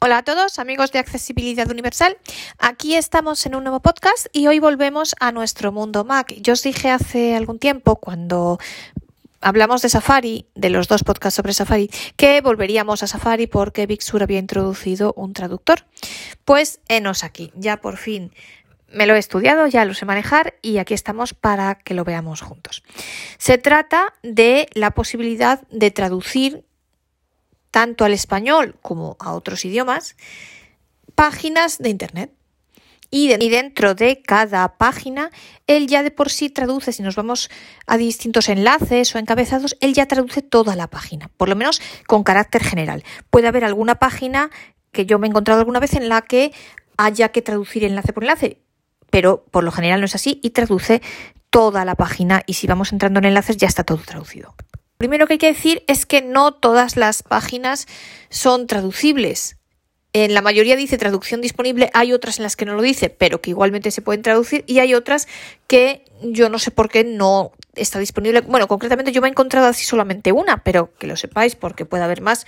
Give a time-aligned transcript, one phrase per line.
[0.00, 2.18] Hola a todos, amigos de Accesibilidad Universal.
[2.60, 6.32] Aquí estamos en un nuevo podcast y hoy volvemos a nuestro mundo Mac.
[6.40, 8.60] Yo os dije hace algún tiempo, cuando
[9.40, 14.04] hablamos de Safari, de los dos podcasts sobre Safari, que volveríamos a Safari porque Big
[14.04, 15.84] Sur había introducido un traductor.
[16.44, 18.32] Pues enos aquí, ya por fin
[18.92, 22.40] me lo he estudiado, ya lo sé manejar y aquí estamos para que lo veamos
[22.40, 22.84] juntos.
[23.36, 26.67] Se trata de la posibilidad de traducir
[27.70, 30.16] tanto al español como a otros idiomas,
[31.14, 32.32] páginas de Internet.
[33.10, 35.30] Y, dentro de cada página,
[35.66, 37.48] él ya de por sí traduce, si nos vamos
[37.86, 42.22] a distintos enlaces o encabezados, él ya traduce toda la página, por lo menos con
[42.22, 43.04] carácter general.
[43.30, 44.50] Puede haber alguna página
[44.92, 46.52] que yo me he encontrado alguna vez en la que
[46.98, 48.60] haya que traducir enlace por enlace,
[49.08, 51.00] pero por lo general no es así y traduce
[51.48, 54.54] toda la página y si vamos entrando en enlaces ya está todo traducido
[54.98, 57.86] primero que hay que decir es que no todas las páginas
[58.28, 59.56] son traducibles.
[60.12, 63.40] En la mayoría dice traducción disponible, hay otras en las que no lo dice, pero
[63.40, 65.28] que igualmente se pueden traducir y hay otras
[65.66, 68.40] que yo no sé por qué no está disponible.
[68.40, 72.04] Bueno, concretamente yo me he encontrado así solamente una, pero que lo sepáis porque puede
[72.04, 72.46] haber más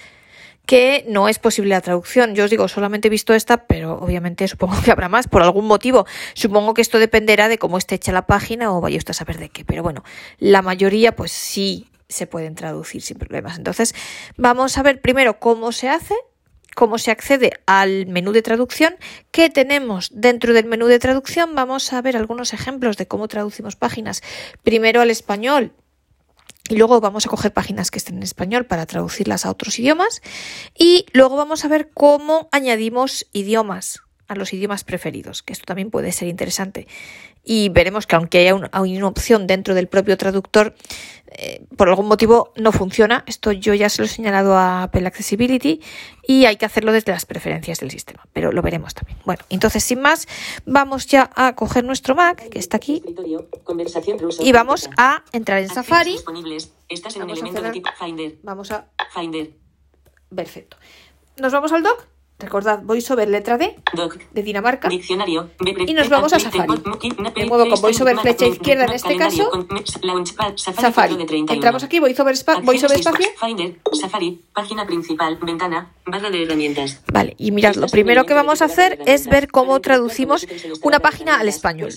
[0.67, 2.34] que no es posible la traducción.
[2.34, 5.67] Yo os digo, solamente he visto esta, pero obviamente supongo que habrá más por algún
[5.67, 6.06] motivo.
[6.34, 9.39] Supongo que esto dependerá de cómo esté hecha la página o vaya usted a saber
[9.39, 9.65] de qué.
[9.65, 10.05] Pero bueno,
[10.39, 13.56] la mayoría pues sí se pueden traducir sin problemas.
[13.56, 13.94] Entonces,
[14.36, 16.14] vamos a ver primero cómo se hace,
[16.75, 18.97] cómo se accede al menú de traducción,
[19.30, 21.55] qué tenemos dentro del menú de traducción.
[21.55, 24.22] Vamos a ver algunos ejemplos de cómo traducimos páginas
[24.62, 25.72] primero al español.
[26.69, 30.22] Y luego vamos a coger páginas que estén en español para traducirlas a otros idiomas.
[30.78, 35.91] Y luego vamos a ver cómo añadimos idiomas a los idiomas preferidos, que esto también
[35.91, 36.86] puede ser interesante.
[37.45, 40.75] Y veremos que aunque haya una, opción dentro del propio traductor,
[41.33, 43.25] eh, por algún motivo no funciona.
[43.27, 45.81] Esto yo ya se lo he señalado a Apple Accessibility
[46.27, 49.19] y hay que hacerlo desde las preferencias del sistema, pero lo veremos también.
[49.25, 50.29] Bueno, entonces sin más,
[50.67, 53.03] vamos ya a coger nuestro Mac, que está aquí,
[54.41, 56.17] y vamos a entrar en Safari.
[58.43, 58.89] Vamos a...
[59.15, 59.50] Finder.
[60.34, 60.77] Perfecto.
[61.41, 62.09] Nos vamos al dock.
[62.41, 63.77] Recordad, VoiceOver letra D
[64.33, 64.89] de Dinamarca.
[64.89, 65.51] Diccionario.
[65.87, 66.73] Y nos vamos a Safari.
[67.34, 69.51] De modo con VoiceOver flecha izquierda en este caso.
[70.56, 71.17] Safari.
[71.49, 73.27] Entramos aquí, VoiceOver, VoiceOver espacio.
[73.93, 77.00] Safari, página principal, ventana, barra de herramientas.
[77.12, 80.47] Vale, y mirad, lo primero que vamos a hacer es ver cómo traducimos
[80.83, 81.93] una página al español.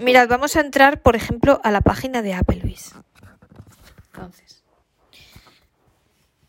[0.00, 2.94] Mirad, vamos a entrar, por ejemplo, a la página de Applebee's.
[4.12, 4.65] Entonces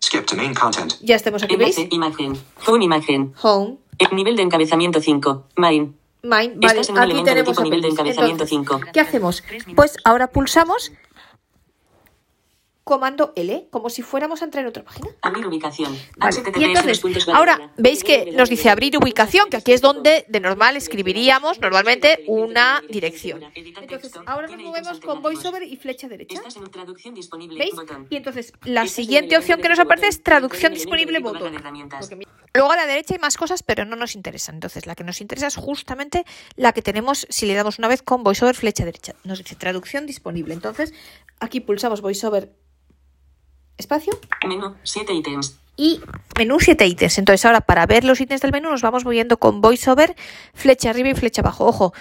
[0.00, 0.94] Skip to main content.
[1.00, 1.78] Ya estamos aquí, ¿veis?
[1.90, 2.38] Imagen.
[2.66, 3.34] Home imagen.
[3.42, 3.78] Home.
[4.12, 5.48] nivel de encabezamiento 5.
[5.56, 5.92] Mine.
[6.22, 6.54] Mine.
[6.56, 8.80] Vale, aquí tenemos nivel de encabezamiento 5.
[8.92, 9.42] ¿Qué hacemos?
[9.74, 10.92] Pues ahora pulsamos
[12.86, 15.08] comando L, como si fuéramos a entrar en otra página.
[15.20, 15.92] Abrir ubicación.
[16.56, 17.02] y entonces,
[17.34, 22.22] ahora veis que nos dice abrir ubicación, que aquí es donde de normal escribiríamos normalmente
[22.28, 23.42] una dirección.
[23.56, 26.40] Entonces, ahora nos movemos con voiceover y flecha derecha.
[27.58, 27.74] ¿Veis?
[28.08, 31.56] Y entonces, la siguiente opción que nos aparece es traducción disponible botón.
[32.54, 34.54] Luego a la derecha hay más cosas, pero no nos interesan.
[34.54, 36.24] Entonces, la que nos interesa es justamente
[36.54, 39.16] la que tenemos si le damos una vez con voiceover flecha derecha.
[39.24, 40.54] Nos dice traducción disponible.
[40.54, 40.94] Entonces,
[41.40, 42.52] aquí pulsamos voiceover
[43.78, 44.18] espacio.
[44.46, 45.58] Menú, 7 ítems.
[45.76, 46.00] Y
[46.36, 47.18] menú 7 ítems.
[47.18, 50.16] Entonces ahora para ver los ítems del menú nos vamos moviendo con voiceover,
[50.54, 51.66] flecha arriba y flecha abajo.
[51.66, 51.92] Ojo,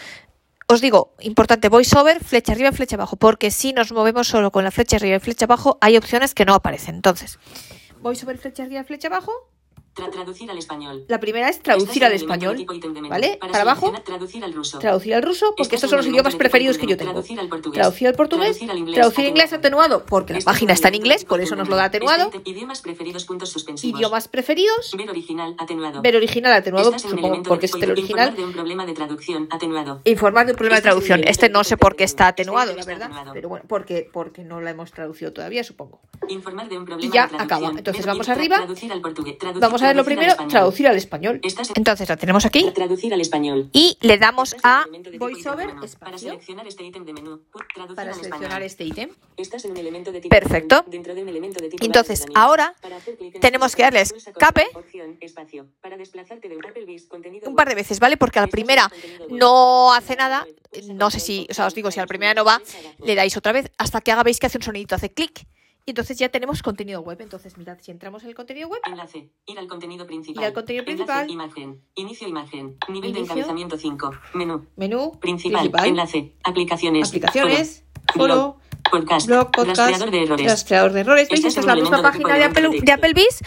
[0.68, 4.64] os digo, importante, voiceover, flecha arriba y flecha abajo, porque si nos movemos solo con
[4.64, 6.96] la flecha arriba y flecha abajo, hay opciones que no aparecen.
[6.96, 7.38] Entonces,
[8.02, 9.32] voiceover, flecha arriba flecha abajo,
[9.96, 11.06] traducir al español.
[11.08, 12.66] La primera es traducir al español.
[13.10, 13.38] ¿Vale?
[13.40, 13.94] Para, abajo.
[14.04, 14.80] Traducir al ruso.
[14.80, 17.14] Traducir al ruso, porque estos son los idiomas preferidos que yo tengo.
[17.14, 17.80] Traducir al portugués.
[17.80, 18.60] Traducir al portugués.
[18.94, 22.30] Traducir, inglés, atenuado, porque la página está en inglés, por eso nos lo da atenuado.
[22.44, 23.98] Idiomas preferidos, puntos suspensivos.
[23.98, 24.92] Idiomas preferidos.
[24.98, 26.02] Ver original, atenuado.
[26.02, 28.30] Ver original, atenuado, supongo, porque es el original.
[28.30, 30.02] Informar de un problema de traducción, atenuado.
[30.04, 31.24] Informar de un problema de traducción.
[31.24, 33.10] Este no sé por qué está atenuado, la verdad.
[33.34, 36.02] Pero bueno, porque, porque no la hemos traducido todavía, supongo.
[36.28, 37.70] Informar de un problema y ya acaba.
[37.70, 38.66] Entonces vamos arriba.
[39.60, 41.40] Vamos a a ver lo primero, traducir al español.
[41.76, 42.72] Entonces la tenemos aquí.
[42.74, 43.70] Traducir al español.
[43.74, 44.86] Y le damos a
[45.18, 47.42] VoiceOver para seleccionar este ítem de menú.
[47.96, 49.10] Para seleccionar este ítem.
[49.38, 50.84] Estás en un elemento de tipo Perfecto.
[50.88, 52.74] Dentro de un elemento de tipo Entonces, ahora
[53.42, 55.68] tenemos que darle escape opción, espacio.
[55.82, 58.18] Para desplazarte de un Applebee's, contenido un par de veces, ¿vale?
[58.18, 58.92] Porque a la primera
[59.30, 60.46] no hace nada.
[60.94, 62.62] No sé si, o sea, os digo, si a la primera no va,
[63.04, 65.46] le dais otra vez hasta que haga, veis que hace un sonidito, hace clic.
[65.88, 67.22] Y entonces ya tenemos contenido web.
[67.22, 69.30] Entonces, mirad, si entramos en el contenido web, Enlace.
[69.46, 70.42] Ir al contenido principal.
[70.44, 71.30] Ir al contenido Enlace, principal.
[71.30, 71.82] imagen.
[71.94, 72.78] Inicio imagen.
[72.90, 73.22] Nivel de Inicio.
[73.36, 74.12] encabezamiento 5.
[74.34, 74.66] Menú.
[74.76, 75.60] menú, Principal.
[75.62, 76.34] principal, Enlace.
[76.44, 77.08] Aplicaciones.
[77.10, 77.86] aplicaciones,
[78.16, 78.58] Foro.
[78.92, 79.26] Podcast.
[79.28, 80.46] blog, podcast, Rastreador de errores.
[80.52, 81.30] rastreador de errores.
[81.30, 81.40] ¿Veis?
[81.40, 83.40] Este Esta es la misma de página de, Apple, de Applebee's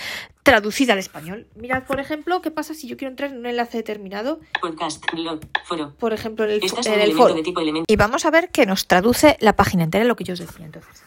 [0.42, 1.46] traducida al español.
[1.54, 5.04] Mirad, por ejemplo, qué pasa si yo quiero entrar en un enlace determinado, Podcast.
[5.12, 5.40] Blog.
[5.64, 5.94] Foro.
[5.98, 7.34] por ejemplo, en el, Estás en el foro.
[7.34, 7.60] de tipo.
[7.86, 10.66] Y vamos a ver que nos traduce la página entera, lo que yo os decía.
[10.66, 11.02] Entonces,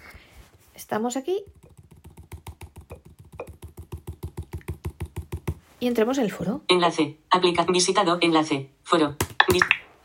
[0.82, 1.44] estamos aquí.
[5.80, 6.62] Y entremos en el foro.
[6.68, 7.18] Enlace.
[7.30, 7.64] Aplica.
[7.66, 8.18] Visitado.
[8.22, 8.70] Enlace.
[8.84, 9.16] Foro.
[9.52, 9.64] Vis-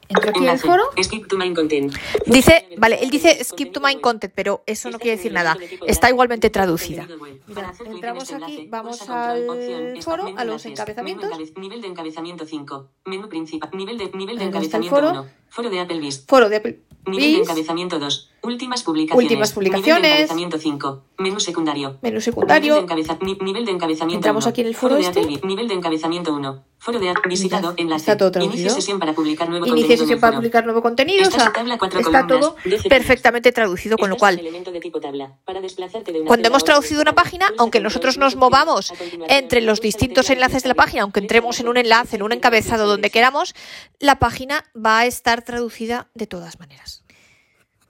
[0.08, 0.84] Entro aquí en el foro.
[1.02, 1.92] Skip to main content.
[2.26, 5.58] Dice, vale, él dice skip to main content, pero eso no quiere decir nada.
[5.84, 7.08] Está igualmente traducida.
[7.48, 11.28] Mira, entramos aquí, vamos al foro, a los encabezamientos.
[11.56, 12.88] Nivel de encabezamiento 5.
[13.06, 13.68] Menú principal.
[13.72, 15.10] Nivel de, nivel encabezamiento foro.
[15.10, 15.26] 1.
[15.48, 16.24] Foro de Applebee's.
[16.24, 16.80] Foro de Apple.
[17.06, 18.30] Nivel de encabezamiento 2.
[18.42, 19.24] Últimas publicaciones.
[19.24, 19.94] Últimas publicaciones.
[19.96, 21.02] Nivel de encabezamiento 5.
[21.18, 21.88] Menú secundario.
[21.88, 22.76] Menú Nivel de, secundario.
[22.78, 24.50] encabeza- ni- nivel de encabezamiento Entramos 1.
[24.50, 25.20] aquí en el foro de este.
[25.20, 25.40] Applebee.
[25.46, 26.64] Nivel de encabezamiento 1.
[26.78, 27.70] Foro de visitado.
[27.70, 28.02] Mira, enlace.
[28.02, 28.60] está todo traducido.
[28.60, 30.40] Inicio sesión para publicar nuevo Inicia contenido en sesión para foro.
[30.40, 31.18] publicar nuevo contenido.
[31.20, 32.56] O Esta sea, es tabla, está columnas, todo
[32.88, 35.32] perfectamente traducido, con lo en cual elemento de tipo tabla.
[35.44, 38.92] Para desplazarte de Cuando hemos traducido una página, aunque nosotros nos movamos
[39.28, 42.86] entre los distintos enlaces de la página, aunque entremos en un enlace, en un encabezado,
[42.86, 43.54] donde queramos,
[43.98, 47.02] la página va a estar traducida de todas maneras.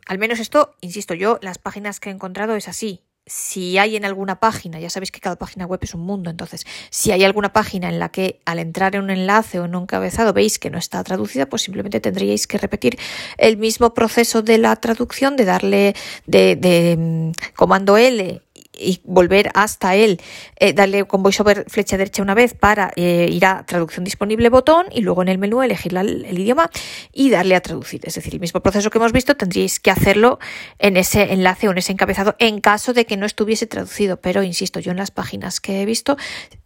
[0.06, 3.02] Al menos esto, insisto yo, las páginas que he encontrado es así.
[3.28, 6.64] Si hay en alguna página, ya sabéis que cada página web es un mundo, entonces,
[6.90, 9.82] si hay alguna página en la que al entrar en un enlace o en un
[9.82, 12.96] encabezado veis que no está traducida, pues simplemente tendríais que repetir
[13.36, 18.45] el mismo proceso de la traducción, de darle de, de, mm, comando L
[18.76, 20.20] y volver hasta él,
[20.56, 24.86] eh, darle con VoiceOver flecha derecha una vez para eh, ir a traducción disponible botón
[24.92, 26.70] y luego en el menú elegir la- el idioma
[27.12, 28.00] y darle a traducir.
[28.04, 30.38] Es decir, el mismo proceso que hemos visto tendríais que hacerlo
[30.78, 34.18] en ese enlace o en ese encabezado en caso de que no estuviese traducido.
[34.18, 36.16] Pero insisto, yo en las páginas que he visto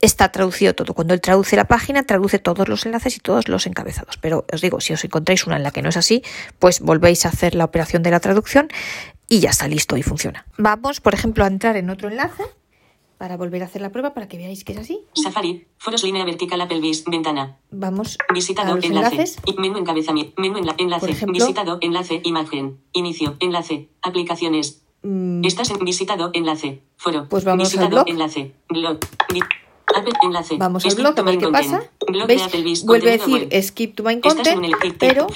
[0.01, 0.95] está traducido todo.
[0.95, 4.17] Cuando él traduce la página, traduce todos los enlaces y todos los encabezados.
[4.19, 6.23] Pero os digo, si os encontráis una en la que no es así,
[6.59, 8.69] pues volvéis a hacer la operación de la traducción
[9.31, 10.45] y ya está listo y funciona.
[10.59, 12.45] Vamos, por ejemplo, a entrar en otro enlace
[13.17, 15.01] para volver a hacer la prueba para que veáis que es así.
[15.15, 15.67] Safari.
[15.79, 17.05] Foros línea vertical Applebee's.
[17.05, 17.59] Ventana.
[17.71, 19.15] Vamos a Visitado, los enlace.
[19.15, 19.39] enlaces.
[19.47, 20.33] Y menú encabezamiento.
[20.41, 21.01] Menú enla- enlace.
[21.01, 21.35] Por ejemplo.
[21.35, 22.81] visitado, enlace, imagen.
[22.93, 23.89] Inicio, enlace.
[24.03, 24.83] Aplicaciones.
[25.03, 26.83] Mm, Estás en visitado, enlace.
[26.97, 27.27] Foro.
[27.29, 28.09] Pues vamos al visitado, blog.
[28.09, 28.55] enlace.
[28.69, 28.99] Blog.
[29.97, 30.57] Apple, enlace.
[30.57, 31.73] Vamos al blog a ver qué content.
[31.73, 31.91] pasa.
[32.13, 32.43] Blog de ¿Veis?
[32.43, 33.63] Applebee's, Vuelve a decir web.
[33.63, 35.27] skip to main Estás en content, el pero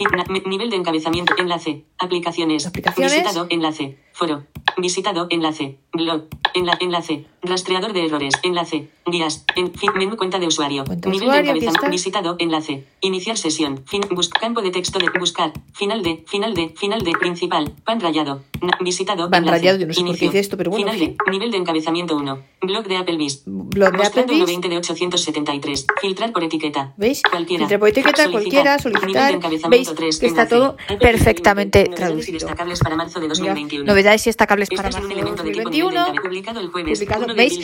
[0.47, 3.13] nivel de encabezamiento, enlace, aplicaciones, Aplicaciones.
[3.13, 4.45] visitado, enlace, foro,
[4.77, 6.25] visitado, enlace, blog,
[6.55, 11.13] enla- enlace, rastreador de errores, enlace, guías, en, fin, menú cuenta de usuario, Cuenta de
[11.13, 15.53] nivel usuario, de encabezamiento, visitado, enlace, iniciar sesión, fin, bus, campo de texto de buscar,
[15.75, 19.87] final de, final de, final de, principal, pan rayado, na- visitado, Pan enlace, rayado, yo
[19.87, 22.39] no sé por qué inicio, dice esto, pero bueno, final de, nivel de encabezamiento 1,
[22.63, 24.47] blog de Applebee's, blog de Applebee's.
[24.47, 26.64] 120 de 873, filtrar por etiqueta,
[26.97, 27.23] ¿Veis?
[27.23, 27.61] Cualquiera.
[27.63, 29.39] Filtrar por etiqueta, cualquiera, solicitar.
[29.69, 29.91] ¿Veis?
[30.21, 32.39] Que está todo perfectamente Novedades y traducido.
[32.39, 33.85] destacables para marzo de Mira, 2021.
[33.85, 36.07] novedades y destacables para marzo de elemento de tipo nivel de 2021.
[36.07, 37.59] encabe- publicado el jueves Publicado, 1 de ¿veis?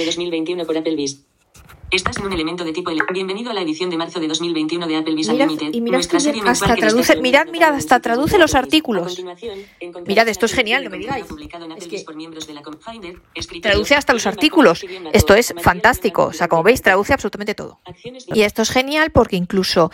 [1.91, 4.87] Estás en un elemento de tipo ele- Bienvenido a la edición de marzo de 2021
[4.87, 5.75] de Applebee's Mirad, Unlimited.
[5.75, 9.21] y mirad nuestra serie hasta traduce- mirad, mirad, hasta traduce los artículos.
[10.07, 11.27] Mirad, esto es genial, no me digáis.
[13.35, 14.85] Es que Traduce hasta los artículos.
[15.13, 16.27] Esto es fantástico.
[16.27, 17.81] O sea, como veis, traduce absolutamente todo.
[18.35, 19.91] Y esto es genial porque incluso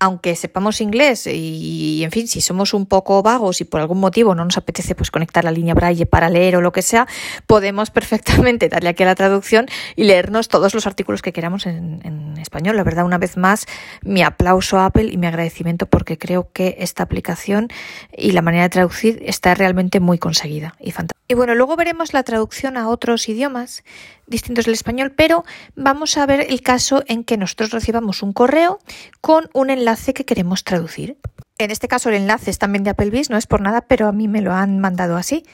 [0.00, 4.34] aunque sepamos inglés y, en fin, si somos un poco vagos y por algún motivo
[4.34, 7.06] no nos apetece pues conectar la línea braille para leer o lo que sea,
[7.46, 12.00] podemos perfectamente darle aquí a la traducción y leernos todos los artículos que queramos en,
[12.04, 12.76] en español.
[12.76, 13.66] La verdad, una vez más,
[14.02, 17.68] mi aplauso a Apple y mi agradecimiento porque creo que esta aplicación
[18.16, 21.18] y la manera de traducir está realmente muy conseguida y fantástica.
[21.30, 23.84] Y bueno, luego veremos la traducción a otros idiomas
[24.28, 25.44] distintos del español, pero
[25.74, 28.78] vamos a ver el caso en que nosotros recibamos un correo
[29.20, 31.18] con un enlace que queremos traducir.
[31.58, 34.12] En este caso el enlace es también de Applebee's, no es por nada, pero a
[34.12, 35.44] mí me lo han mandado así.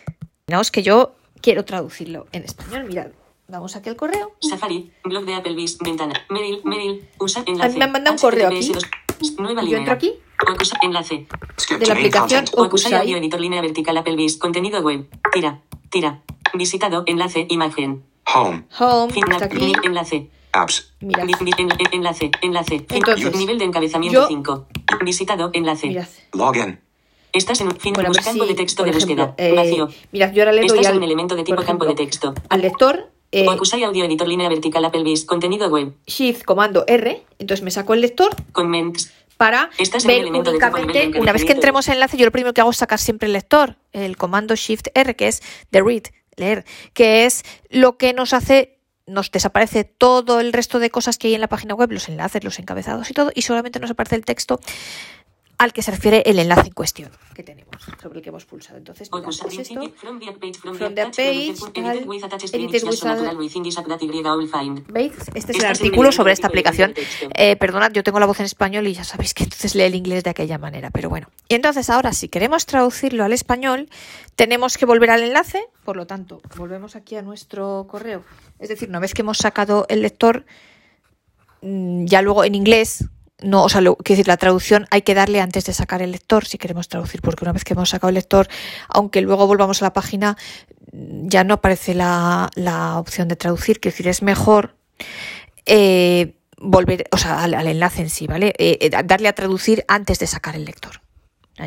[0.49, 3.09] No, es que yo quiero traducirlo en español, mirad.
[3.49, 4.33] Vamos aquí al correo.
[4.41, 7.73] Safari, blog de Applebee's, ventana, Meril, Meril, usa A enlace.
[7.73, 8.73] mí me han mandado un correo aquí.
[9.39, 10.15] Nueva Yo entro aquí.
[10.83, 11.27] Enlace.
[11.79, 12.45] De la aplicación.
[12.53, 12.95] Okusai Okusai.
[12.95, 15.07] audio editor línea vertical Applebee's, contenido web.
[15.33, 16.23] Tira, tira.
[16.55, 18.05] Visitado, enlace, imagen.
[18.35, 18.65] Home.
[18.79, 19.73] Home, está aquí.
[19.85, 20.29] enlace.
[20.53, 20.93] Apps.
[21.01, 21.27] Mirad.
[21.29, 22.87] En- en- enlace, enlace.
[22.91, 24.67] Entonces, nivel de encabezamiento yo- 5.
[25.05, 25.89] Visitado, enlace.
[25.89, 26.07] Mirad.
[26.33, 26.81] Login.
[27.33, 29.35] Estás en un fin, Bueno, campo si, de texto de ejemplo, búsqueda.
[29.39, 29.89] eh, Vacío.
[30.13, 31.93] Mirad, yo ahora le doy Estás en al, un elemento de tipo por campo de
[31.95, 32.35] ejemplo, texto.
[32.49, 35.25] al lector eh, Oakusai Audio Editor Línea Vertical Applebee's.
[35.25, 35.93] Contenido web.
[36.07, 39.13] Shift comando R, entonces me saco el lector Comments.
[39.37, 42.25] para Estás en ver elemento de tipo únicamente, una vez que entremos en enlace, yo
[42.25, 45.43] lo primero que hago es sacar siempre el lector, el comando Shift R, que es
[45.73, 46.03] de read,
[46.37, 51.29] leer, que es lo que nos hace, nos desaparece todo el resto de cosas que
[51.29, 54.17] hay en la página web, los enlaces, los encabezados y todo, y solamente nos aparece
[54.17, 54.61] el texto
[55.59, 58.79] al que se refiere el enlace en cuestión que tenemos, sobre el que hemos pulsado.
[58.79, 59.81] Entonces, Oakusai es esto.
[59.97, 61.55] From the page, from the page,
[64.51, 64.69] tal.
[65.35, 66.95] Este es el artículo sobre esta aplicación.
[67.35, 69.95] Eh, perdonad, yo tengo la voz en español y ya sabéis que entonces lee el
[69.95, 71.29] inglés de aquella manera, pero bueno.
[71.49, 73.89] Y entonces ahora, si queremos traducirlo al español,
[74.37, 78.25] tenemos que volver al enlace, por lo tanto, volvemos aquí a nuestro correo.
[78.59, 80.45] Es decir, una vez que hemos sacado el lector,
[81.63, 83.09] mm, ya luego en inglés,
[83.43, 86.13] no, o sea, lo, quiero decir, la traducción hay que darle antes de sacar el
[86.13, 88.49] lector si queremos traducir, porque una vez que hemos sacado el lector,
[88.89, 90.37] aunque luego volvamos a la página,
[90.93, 94.77] ya no aparece la, la opción de traducir, quiero decir, es mejor
[95.67, 98.55] eh, volver, o sea, al, al enlace en sí, ¿vale?
[98.59, 101.01] Eh, eh, darle a traducir antes de sacar el lector.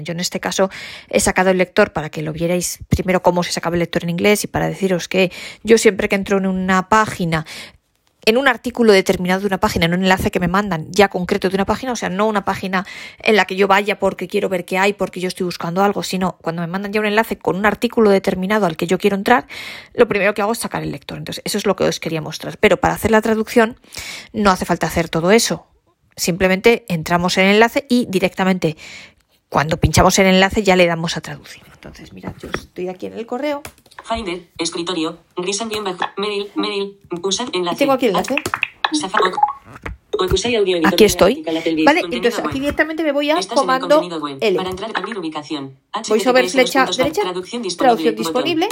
[0.03, 0.69] Yo en este caso
[1.07, 4.09] he sacado el lector para que lo vierais primero cómo se sacaba el lector en
[4.09, 5.31] inglés y para deciros que
[5.63, 7.45] yo siempre que entro en una página,
[8.27, 11.50] en un artículo determinado de una página, en un enlace que me mandan ya concreto
[11.50, 12.86] de una página, o sea, no una página
[13.19, 16.03] en la que yo vaya porque quiero ver qué hay, porque yo estoy buscando algo,
[16.03, 19.15] sino cuando me mandan ya un enlace con un artículo determinado al que yo quiero
[19.15, 19.48] entrar,
[19.93, 21.17] lo primero que hago es sacar el lector.
[21.17, 22.57] Entonces, eso es lo que os quería mostrar.
[22.57, 23.79] Pero para hacer la traducción
[24.34, 25.67] no hace falta hacer todo eso.
[26.17, 28.75] Simplemente entramos en el enlace y directamente
[29.50, 31.63] cuando pinchamos el enlace ya le damos a traducir.
[31.74, 33.62] Entonces, mirad, yo estoy aquí en el correo
[34.04, 35.18] Finder, escritorio,
[36.18, 37.77] mail, mail, usar enlace.
[37.77, 38.36] tengo aquí el enlace.
[40.86, 41.44] Aquí estoy.
[41.86, 44.01] Vale, entonces aquí directamente me voy a comando.
[44.39, 44.58] L.
[44.58, 45.77] Para entrar, abrir ubicación.
[46.08, 47.62] VoiceOver HTTPS flecha derecha, Traducción
[48.16, 48.68] disponible.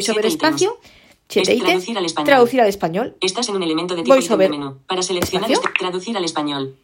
[0.00, 0.26] siete ítems.
[0.26, 0.78] espacio,
[1.28, 3.16] siete Es ítems, traducir al español.
[3.20, 4.78] Estás en un elemento de tipo ítem de menú.
[4.86, 6.76] Para seleccionar este, traducir al español.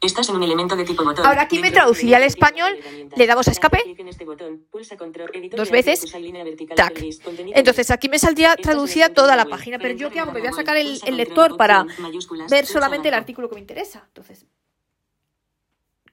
[0.00, 1.26] Estás en un elemento de tipo botón.
[1.26, 2.76] Ahora aquí me traduciría al español,
[3.16, 4.26] le damos a escape, este
[5.56, 6.04] dos veces,
[6.76, 7.02] tac.
[7.54, 10.52] Entonces aquí me saldría traducida toda la página, pero yo qué hago, me voy a
[10.52, 11.86] sacar el, lector para
[12.50, 14.04] ver solamente el artículo que me interesa.
[14.08, 14.46] Entonces,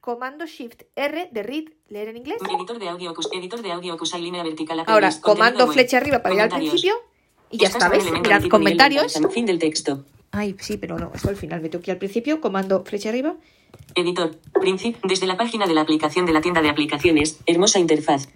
[0.00, 2.38] comando Shift R de read, leer en inglés.
[2.42, 6.34] Editor de audio, Okus- editor de audio, Okusai, línea vertical, Ahora, comando flecha arriba para
[6.34, 6.94] ir al principio.
[7.50, 9.02] Y ya está, de Mirad, comentarios.
[9.02, 9.34] encabezamiento.
[9.34, 10.06] Fin del texto.
[10.30, 12.40] Ay, sí, pero no, esto al final me tengo que ir al principio.
[12.40, 13.36] Comando flecha arriba.
[13.94, 14.36] Editor.
[14.60, 14.96] Princip.
[15.04, 17.38] Desde la página de la aplicación de la tienda de aplicaciones.
[17.46, 18.28] Hermosa interfaz.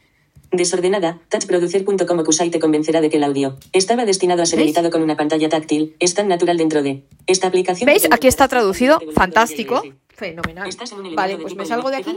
[0.52, 1.20] Desordenada.
[1.28, 4.68] Touchproducer.com Okusai te convencerá de que el audio estaba destinado a ser ¿Veis?
[4.68, 5.96] editado con una pantalla táctil.
[5.98, 7.86] Es tan natural dentro de esta aplicación.
[7.86, 8.06] ¿Veis?
[8.10, 9.00] Aquí está traducido.
[9.14, 9.82] Fantástico.
[10.16, 10.66] Fenomenal.
[10.66, 12.16] Estás en un elemento Vale, de pues me salgo de aquí.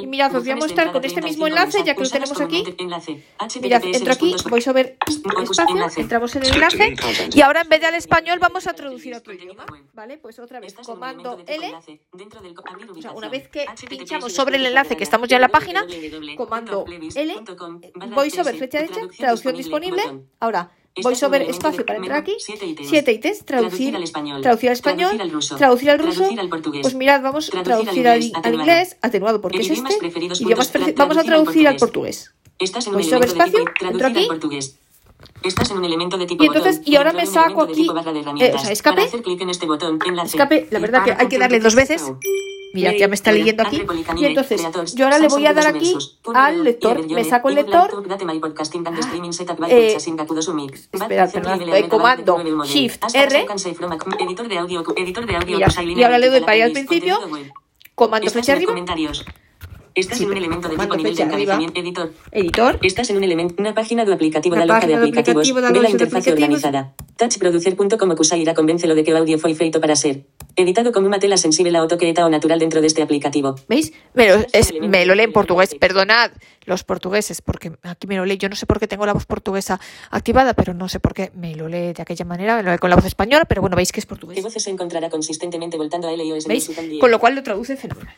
[0.00, 2.40] Y mirad, os voy a mostrar con este 35 mismo enlace, ya que lo tenemos
[2.40, 2.62] aquí.
[2.78, 3.24] enlace.
[3.60, 6.00] Mirad, entro aquí, puntos- VoiceOver Okus- espacio, enlace.
[6.02, 6.94] entramos en el enlace
[7.34, 9.66] y ahora en vez de al español vamos a traducir a otro idioma.
[9.92, 10.18] ¿Vale?
[10.18, 15.02] Pues otra vez, comando L, o sea, una vez que pinchamos sobre el enlace que
[15.02, 15.84] estamos ya en la página,
[16.36, 17.34] comando L,
[18.14, 20.02] VoiceOver flecha derecha, traducción traducción disponible.
[20.38, 20.70] Ahora,
[21.02, 22.36] VoiceOver espacio para entrar aquí.
[22.38, 22.66] siete
[23.12, 23.44] ítems.
[23.44, 24.40] Traducir, Traducir al español.
[24.42, 25.56] traducir al español, Traducir al ruso.
[25.56, 26.12] traducir al ruso.
[26.20, 26.82] Traducir al portugués.
[26.82, 29.40] Pues mirad, vamos a Traducir al inglés, atenuado.
[29.40, 29.96] porque es este.
[29.98, 32.32] preferidos, Idiomas vamos a traducir al portugués.
[32.58, 34.28] Estás en un VoiceOver espacio, entro aquí.
[35.42, 36.92] Estás en un elemento de tipo Y entonces, botón.
[36.92, 37.86] y ahora me saco aquí,
[38.40, 38.96] eh, o sea, escape.
[38.96, 40.28] Para hacer clic en este botón, enlace.
[40.36, 42.02] Escape, la verdad que hay que darle dos veces.
[42.76, 43.82] Mirad, ya me está leyendo aquí.
[44.16, 44.62] Y entonces,
[44.94, 45.96] yo ahora le voy a dar aquí
[46.34, 47.08] al lector.
[47.08, 47.90] Me saco el lector.
[49.68, 49.96] Eh,
[50.92, 53.46] esperad, perdón, eh, comando Shift R.
[55.46, 57.18] Mira, y ahora le doy para ir al principio.
[57.94, 58.74] Comando flecha arriba.
[59.96, 61.80] Estás Sí, en un elemento de tipo nivel de encabezamiento.
[61.80, 62.12] Editor.
[62.30, 62.78] Editor.
[62.82, 65.40] Estás en un elemento, una página de aplicativo Una da loja de de aplicativos.
[65.40, 66.94] aplicativo da Ve la de interfaz organizada.
[67.16, 71.72] Touchproducer.com Okusaira convéncelo de que audio foi feito para ser editado como unha tela sensible
[71.80, 73.56] ao toque eta o natural dentro deste aplicativo.
[73.72, 73.96] ¿Veis?
[74.12, 75.72] Me lo, es- me lo lee en portugués.
[75.80, 76.28] Perdonad
[76.68, 78.36] los portugueses, porque aquí me lo lee.
[78.36, 79.80] Yo no sé por qué tengo la voz portuguesa
[80.12, 82.60] activada, pero no sé por qué me lo lee de aquella manera.
[82.60, 84.44] Me lo lee con la voz española, pero bueno, veis que es portugués.
[84.44, 86.68] voces se encontrará consistentemente voltando a L y O S ¿Veis?
[87.00, 88.12] Con lo cual lo traduce fenomenal.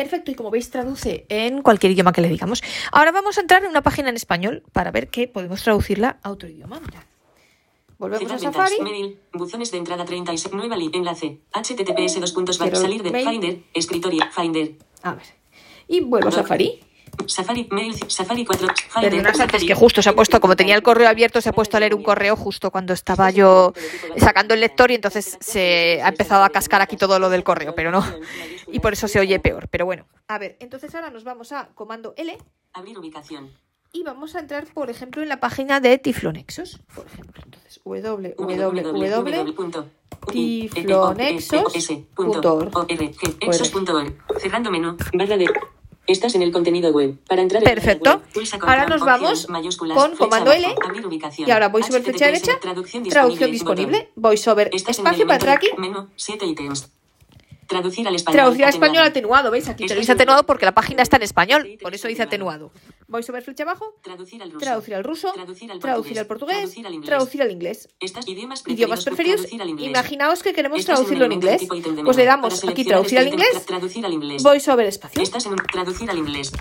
[0.00, 2.62] Perfecto, y como veis, traduce en cualquier idioma que le digamos.
[2.90, 6.30] Ahora vamos a entrar en una página en español para ver que podemos traducirla a
[6.30, 6.80] otro idioma.
[6.80, 7.02] Mirad.
[7.98, 8.80] Volvemos a Safari.
[8.80, 13.28] mail, buzones de entrada 36, nueva li, enlace, https dos puntos salir de mail.
[13.28, 15.26] Finder, escritorio, Finder, A ver.
[15.86, 16.80] Y vuelvo a Safari.
[17.26, 17.68] Safari,
[18.08, 18.68] Safari 4.
[18.92, 19.66] Finder, Perdonad antes Safari.
[19.66, 21.94] que justo se ha puesto, como tenía el correo abierto, se ha puesto a leer
[21.94, 23.72] un correo justo cuando estaba yo
[24.16, 27.74] sacando el lector y entonces se ha empezado a cascar aquí todo lo del correo,
[27.74, 28.04] pero no.
[28.72, 29.68] Y por eso se oye peor.
[29.68, 30.06] Pero bueno.
[30.28, 32.36] A ver, entonces ahora nos vamos a comando L
[32.72, 33.50] Abrir ubicación.
[33.92, 36.80] y vamos a entrar, por ejemplo, en la página de Tiflonexos.
[36.94, 38.34] Por ejemplo, entonces www.
[40.30, 42.86] Tiflonexos.org.
[44.38, 44.96] Cerrando menú.
[45.14, 45.46] Barra de.
[46.06, 47.16] Estás en el contenido web.
[47.28, 48.10] Para entrar en Perfecto.
[48.10, 49.46] web, pulsa contra Ahora nos vamos
[49.94, 50.74] con comando L
[51.38, 52.60] y ahora voy sobre flecha HTTPS, derecha,
[53.10, 54.10] Traducción disponible.
[54.16, 56.08] voiceover, en espacio para tracking, Menú.
[56.16, 56.90] 7 ítems.
[57.70, 58.36] Traducir al español.
[58.36, 59.50] traducir al español atenuado.
[59.50, 59.68] ¿veis?
[59.68, 62.66] Aquí tenéis atenuado porque la página está en español, por eso dice atenuado.
[62.66, 62.96] atenuado.
[63.08, 64.60] Voiceover flecha abajo, Traducir al ruso.
[64.60, 67.08] traducir al ruso, Traducir al traducir al portugués, Traducir al inglés.
[67.08, 67.88] traducir al inglés.
[68.00, 69.40] Estas idiomas Idiomas preferidos.
[69.40, 69.88] preferidos, al inglés.
[69.90, 71.62] imaginaos que queremos Estás traducirlo en inglés,
[72.04, 74.42] pues le damos aquí traducir al inglés, tra- Traducir al inglés.
[74.42, 75.22] voiceover espacio.
[75.22, 76.52] Estás en un traducir al inglés.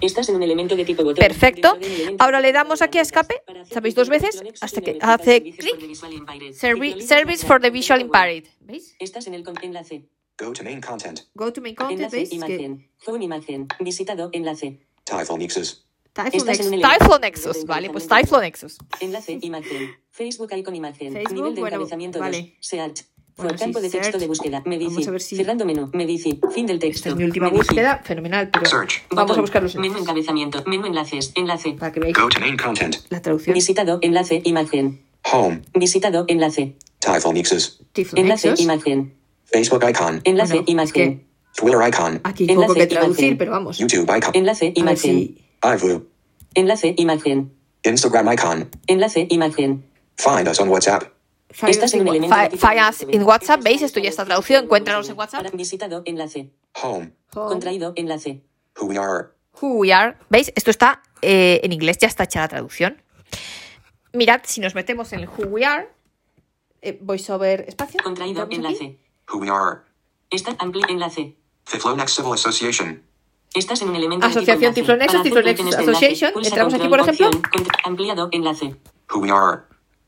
[0.00, 1.16] Estás en un elemento de tipo botón.
[1.26, 1.76] Perfecto.
[2.18, 3.94] Ahora le damos aquí a escape, ¿sabéis?
[3.94, 5.94] Dos veces, hasta que hace clic.
[7.02, 8.44] service for the visual impaired.
[8.60, 8.94] ¿Veis?
[8.98, 10.04] Estás en el enlace.
[10.38, 11.20] Go to main content.
[11.34, 12.28] Go to main content, Enlace, ¿veis?
[12.30, 12.88] Que imagen.
[12.98, 13.68] Phone imagen.
[13.80, 14.80] Visitado, enlace.
[15.30, 15.82] Un Nexus.
[16.70, 18.06] de Nexus, vale, pues.
[18.06, 18.78] Typhlo Nexus.
[19.00, 19.90] Enlace, imagen.
[20.10, 21.12] Facebook icon imagen.
[21.12, 22.40] Facebook, Nivel de bueno, encabezamiento vale.
[22.42, 22.50] 2.
[22.60, 23.04] Search.
[23.36, 24.20] Bueno, For campo sí, de texto search.
[24.20, 24.62] de búsqueda.
[24.64, 25.06] Vamos Medici.
[25.06, 25.90] a ver si- Cerrando menú.
[25.92, 26.40] Medici.
[26.54, 27.00] Fin del texto.
[27.00, 27.68] Esta es mi última Medici.
[27.68, 29.02] búsqueda, fenomenal, pero Search.
[29.10, 29.40] vamos a Botón.
[29.42, 30.64] buscar los Menú enlaces encabezamiento.
[30.66, 31.32] Menú enlaces.
[31.34, 31.72] Enlace.
[31.74, 32.96] para que veáis Go to main content.
[33.10, 33.52] la traducción.
[33.52, 33.98] Visitado.
[34.00, 34.40] Enlace.
[34.44, 35.02] Imagen.
[35.32, 35.60] Home.
[35.74, 36.24] Visitado.
[36.28, 36.76] Enlace.
[36.98, 37.80] Typhonexus.
[37.92, 38.48] Typhlo Enlace.
[38.48, 38.64] Nexus.
[38.64, 39.14] Imagen.
[39.46, 40.20] Facebook icon.
[40.24, 40.54] Enlace.
[40.54, 40.92] Bueno, imagen.
[40.92, 41.26] que
[41.56, 42.20] Twitter icon.
[42.24, 43.38] aquí Enlace, que traducir, imagen.
[43.38, 43.78] pero vamos.
[43.78, 44.30] YouTube icon.
[44.34, 44.72] Enlace.
[44.74, 44.98] Imagen.
[44.98, 46.02] si iVoo.
[46.54, 46.94] Enlace.
[46.96, 47.52] Imagen.
[47.82, 48.70] Instagram icon.
[48.86, 49.26] Enlace.
[49.30, 49.84] Imagen.
[50.16, 51.04] Find us on WhatsApp.
[51.50, 53.14] Find Estás us en web.
[53.14, 53.80] in WhatsApp, ¿veis?
[53.82, 54.60] Esto ya está traducido.
[54.60, 55.54] Encuéntranos en WhatsApp.
[55.54, 56.02] Visitado.
[56.04, 56.50] Enlace.
[56.82, 57.12] Home.
[57.34, 57.48] Home.
[57.48, 57.92] Contraído.
[57.96, 58.42] Enlace.
[58.78, 59.28] Who we are.
[59.62, 60.16] Who we are.
[60.28, 60.52] ¿Veis?
[60.54, 63.00] Esto está eh, en inglés, ya está hecha la traducción.
[64.12, 65.88] Mirad, si nos metemos en el Who we are,
[66.82, 68.00] eh, voiceover espacio.
[68.02, 68.42] Contraído.
[68.42, 68.98] aquí.
[69.26, 69.32] Enlace.
[69.32, 69.82] Who we are.
[70.30, 71.34] Está ampli enlace.
[71.64, 73.02] Tiflonex Civil Association.
[73.54, 75.16] Estás en un elemento Asociación en este enlace,
[75.82, 76.32] Association.
[76.32, 77.26] pulsa Entramos aquí, por ejemplo.
[77.28, 78.76] opción, contra- ampliado, enlace.
[79.12, 79.62] Who we are.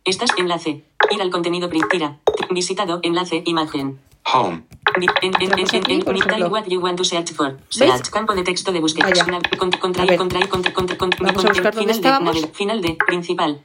[0.05, 0.85] Estás enlace.
[1.11, 2.19] Ir al contenido pri- tira.
[2.51, 4.01] Visitado, enlace, imagen.
[4.35, 4.65] Home.
[4.99, 6.49] Vi- En, en, en, Entramos en, aquí, en, por Type ejemplo.
[6.51, 7.57] what you want to search for.
[7.71, 9.09] Search, campo de texto de búsqueda.
[9.09, 9.25] Vaya.
[9.25, 10.19] Nav- con- A Contraír, ver.
[10.19, 13.63] contraír, contra, contra, contra, Vamos a contra- buscar dónde final de, principal.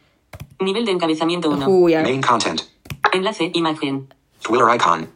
[0.59, 1.65] Nivel de encabezamiento 1.
[1.67, 2.03] Who we are.
[2.03, 2.61] Main content.
[3.11, 4.13] Enlace, imagen.
[4.41, 5.09] Twitter icon.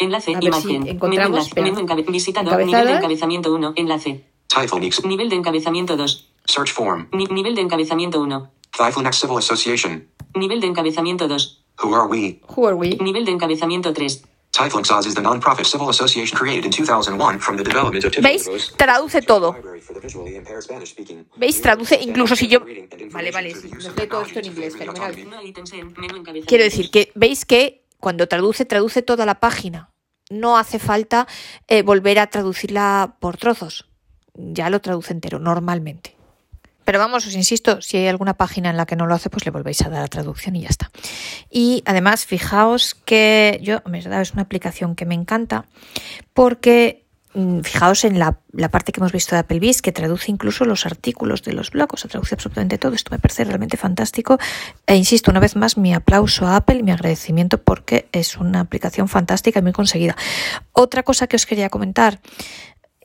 [0.00, 0.88] Enlace, A ver si imagen.
[0.88, 2.66] encontramos, menú, enlace, menú encabe- visitado, Encabezado.
[2.76, 4.24] nivel de encabezamiento 1, enlace.
[4.48, 5.04] Typhonexus.
[5.04, 6.30] Nivel de encabezamiento 2.
[6.46, 7.08] Search form.
[7.12, 8.50] Ni- nivel de encabezamiento 1.
[8.76, 10.08] Typhlonex Civil Association.
[10.34, 11.64] Nivel de encabezamiento 2.
[11.82, 12.40] Who are we?
[12.56, 12.96] Who are we?
[13.00, 14.22] Nivel de encabezamiento 3.
[14.50, 18.48] Typhlonex is the non-profit civil association created in 2001 from the development of ¿Veis?
[18.76, 19.56] Traduce todo.
[21.36, 21.60] ¿Veis?
[21.60, 22.60] Traduce incluso si yo...
[23.10, 23.68] Vale, vale, sí.
[23.70, 25.14] Nos lee todo esto en inglés, fenomenal.
[26.46, 29.88] Quiero decir que veis que cuando traduce, traduce toda la página.
[30.28, 31.26] No hace falta
[31.68, 33.86] eh, volver a traducirla por trozos.
[34.34, 36.14] Ya lo traduce entero, normalmente.
[36.84, 39.46] Pero vamos, os insisto, si hay alguna página en la que no lo hace, pues
[39.46, 40.90] le volvéis a dar la traducción y ya está.
[41.48, 45.64] Y además, fijaos que yo, en verdad, es una aplicación que me encanta
[46.34, 47.03] porque
[47.62, 51.42] fijaos en la, la parte que hemos visto de Applebee's, que traduce incluso los artículos
[51.42, 52.94] de los blogs, o sea, traduce absolutamente todo.
[52.94, 54.38] Esto me parece realmente fantástico.
[54.86, 58.60] E insisto, una vez más, mi aplauso a Apple y mi agradecimiento porque es una
[58.60, 60.16] aplicación fantástica y muy conseguida.
[60.72, 62.20] Otra cosa que os quería comentar.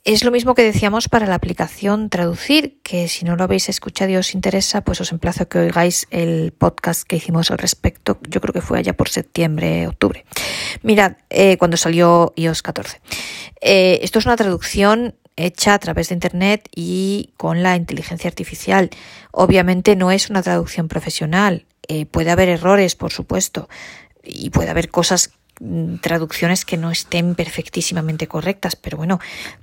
[0.05, 4.11] Es lo mismo que decíamos para la aplicación Traducir, que si no lo habéis escuchado
[4.11, 8.17] y os interesa, pues os emplazo a que oigáis el podcast que hicimos al respecto.
[8.27, 10.25] Yo creo que fue allá por septiembre, octubre.
[10.83, 13.01] Mirad, eh, cuando salió iOS 14.
[13.61, 18.89] Eh, esto es una traducción hecha a través de Internet y con la inteligencia artificial.
[19.31, 21.65] Obviamente no es una traducción profesional.
[21.87, 23.67] Eh, puede haber errores, por supuesto,
[24.23, 25.31] y puede haber cosas
[26.01, 29.19] traducciones que no estén perfectísimamente correctas, pero bueno,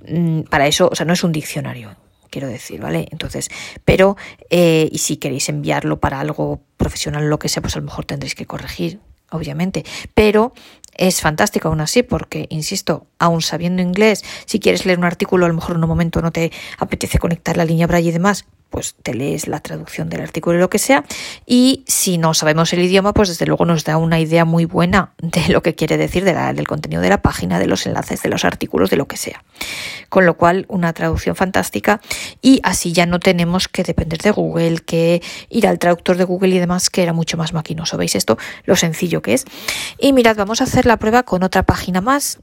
[0.07, 1.95] mm, para eso, o sea, no es un diccionario,
[2.29, 3.07] quiero decir, ¿vale?
[3.11, 3.49] Entonces,
[3.85, 4.17] pero,
[4.49, 8.05] eh, y si queréis enviarlo para algo profesional lo que sea, pues a lo mejor
[8.05, 8.99] tendréis que corregir,
[9.31, 9.83] obviamente,
[10.13, 10.53] pero
[10.95, 15.49] es fantástico aún así porque, insisto, aún sabiendo inglés, si quieres leer un artículo, a
[15.49, 18.95] lo mejor en un momento no te apetece conectar la línea braille y demás, pues
[19.01, 21.05] te lees la traducción del artículo y lo que sea.
[21.45, 25.13] Y si no sabemos el idioma, pues desde luego nos da una idea muy buena
[25.21, 28.45] de lo que quiere decir del contenido de la página, de los enlaces, de los
[28.45, 29.43] artículos, de lo que sea.
[30.09, 32.01] Con lo cual, una traducción fantástica
[32.41, 36.55] y así ya no tenemos que depender de Google, que ir al traductor de Google
[36.55, 37.97] y demás, que era mucho más maquinoso.
[37.97, 38.37] ¿Veis esto?
[38.65, 39.45] Lo sencillo que es.
[39.99, 42.39] Y mirad, vamos a hacer la prueba con otra página más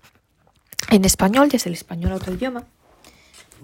[0.90, 2.64] en español, desde el español a otro idioma.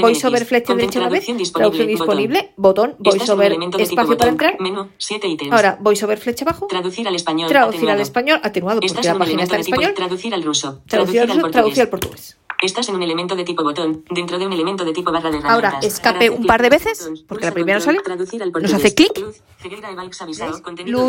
[0.01, 4.57] voiceover flecha derecha una vez, traducción disponible, botón, un voiceover tipo espacio para entrar.
[4.61, 5.53] Menú, 7 ítems.
[5.53, 7.49] Ahora, voiceover flecha abajo, Traducir al español.
[7.49, 8.03] traducir al atenuado.
[8.03, 10.81] español, atenuado porque la en un página está en español, traducir al ruso.
[10.89, 11.53] traducir al ruso, portugués.
[11.53, 12.37] traducir al portugués.
[12.63, 15.39] Estás en un elemento de tipo botón, dentro de un elemento de tipo barra de
[15.39, 15.95] Ahora, herramientas.
[15.95, 18.01] escape Para hacer un par de veces, porque la primera sale.
[18.01, 19.13] traducir al Nos hace clic.
[19.19, 19.41] Luz,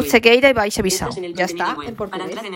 [0.09, 1.11] cegueira y vais avisado.
[1.33, 2.27] Ya está, en portugués.
[2.27, 2.53] entrar en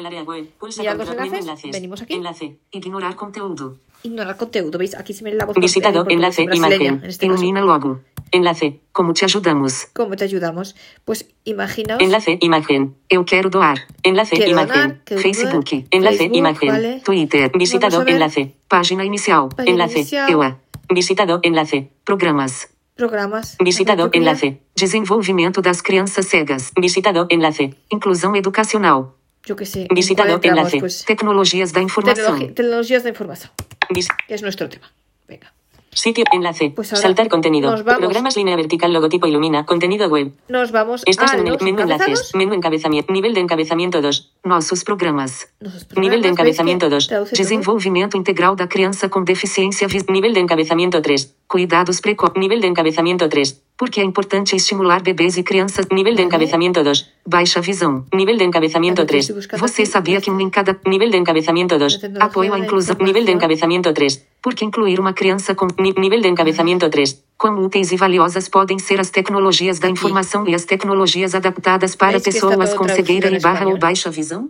[1.06, 2.14] los control, menú enlaces, venimos aquí.
[2.14, 2.58] Enlace.
[2.72, 3.78] Ignorar conteúdo.
[4.04, 4.94] Ignorar conteúdo, ¿veis?
[4.96, 6.82] Aquí se me la voz Visitado, enlace, imagen.
[6.82, 7.26] en este.
[7.26, 8.02] Ilumina logo.
[8.32, 8.82] Enlace.
[8.92, 9.88] ¿Cómo te ayudamos?
[9.94, 10.76] ¿Cómo te ayudamos?
[11.06, 12.96] Pues imaginaos Enlace, imagen.
[13.10, 13.78] Eu quero doar.
[14.04, 14.68] Enlace, Quiero imagen.
[14.68, 15.66] donar, quiero Facebook.
[15.70, 15.88] donar.
[15.92, 16.70] Enlace, Facebook, imagen.
[16.70, 17.02] vale.
[17.04, 17.52] Twitter.
[17.58, 18.56] Visitado, enlace.
[18.68, 19.50] Página inicial.
[19.50, 20.00] Página enlace.
[20.00, 20.30] inicial.
[20.30, 20.60] EUA.
[20.90, 21.90] Visitado, enlace.
[22.04, 22.70] Programas.
[22.96, 23.58] programas.
[23.60, 24.62] Visitado, enlace.
[24.76, 26.72] Desenvolvimento das crianças cegas.
[26.80, 27.74] Visitado, enlace.
[27.92, 29.16] Inclusão educacional.
[29.46, 29.82] Yo qué sé.
[29.82, 30.80] ¿en Visitado, enlace.
[30.80, 32.36] Pues, Tecnologias da informação.
[32.38, 33.52] tecnologi- tecnologías de información,
[33.90, 34.92] Vis- es nuestro tema.
[35.28, 35.54] Venga.
[35.92, 36.72] Sitio, enlace.
[36.76, 37.74] Pues ahora Saltar contenido.
[37.86, 39.66] Programas línea vertical, logotipo ilumina.
[39.66, 40.34] Contenido web.
[40.50, 42.36] Nos vamos Estás a en el menú enlaces.
[42.36, 43.14] Menú encabezamiento.
[43.14, 44.34] Nivel de encabezamiento 2.
[44.46, 45.50] Nossos programas.
[45.60, 47.08] De programas, ¿veis que encabezamiento 2.
[47.08, 47.42] traduce todo?
[47.44, 49.88] Desenvolvimento integral da criança com deficiência.
[50.08, 51.34] Nivel de encabezamiento 3.
[51.48, 52.38] Cuidados precoces.
[52.38, 53.60] Nivel de encabezamiento 3.
[53.76, 55.88] Porque é importante estimular bebês e crianças.
[55.92, 56.28] Nivel de Vale.
[56.28, 57.10] encabezamiento 2.
[57.26, 58.06] Baixa visão.
[58.14, 59.24] Nivel de encabezamiento Vale, 3.
[59.24, 60.80] estoy buscando Você sabia que um em cada.
[60.86, 61.94] Nivel de encabezamiento 2.
[61.94, 62.98] La tecnología Apoio à inclusão.
[63.02, 64.26] Nivel de encabezamiento 3.
[64.44, 65.66] Porque incluir uma criança com.
[65.80, 67.24] Nível de encabezamiento 3.
[67.38, 69.98] Quão úteis e valiosas podem ser as tecnologias da Aqui.
[69.98, 74.50] informação e as tecnologias adaptadas para pessoas com cegueira e barra ou baixa visão?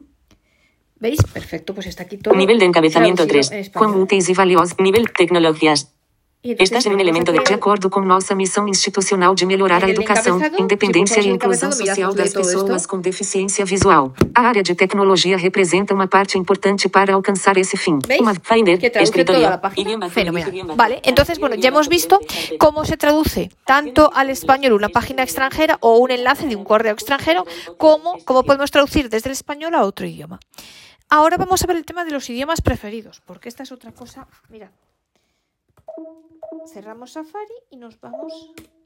[1.00, 1.19] ¿Veis?
[1.21, 2.36] Perfecto, pues está aquí todo.
[2.36, 3.52] Nivel de encabezamiento traducido 3.
[3.52, 3.91] en español.
[3.91, 4.78] Quão úteis e valiosas.
[4.80, 5.94] Nível tecnologias.
[6.45, 9.88] Estás en un vamos elemento de, de acordo com nossa missão institucional de melhorar En
[9.88, 12.89] a educação, independência e inclusão social das todo pessoas esto.
[12.89, 14.13] com deficiência visual.
[14.36, 17.97] A área de tecnologia representa uma parte importante para alcançar esse fim.
[18.05, 18.21] ¿Veis?
[18.21, 20.75] Uma Finder, la idioma, Fenomenal.
[20.75, 22.19] Vale, entonces, bueno, ya hemos visto
[22.60, 26.93] cómo se traduce tanto al español una página extranjera o un enlace de un correo
[26.93, 27.43] extranjero,
[27.77, 30.39] como cómo podemos traducir desde el español a otro idioma.
[31.10, 34.27] Ahora vamos a ver el tema de los idiomas preferidos, porque esta es otra cosa.
[34.49, 34.71] Mira.
[36.71, 38.34] Cerramos Safari y nos vamos.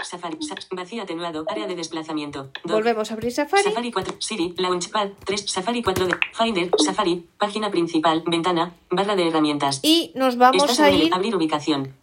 [0.03, 2.49] Safari, sa- vacío atenuado, área de desplazamiento.
[2.63, 3.63] Volvemos a abrir Safari.
[3.63, 9.27] Safari 4, Siri, Launchpad 3, Safari 4 de Finder, Safari, página principal, ventana, barra de
[9.27, 9.79] herramientas.
[9.83, 11.13] Y nos vamos Estás a ir.
[11.13, 11.93] abrir ubicación.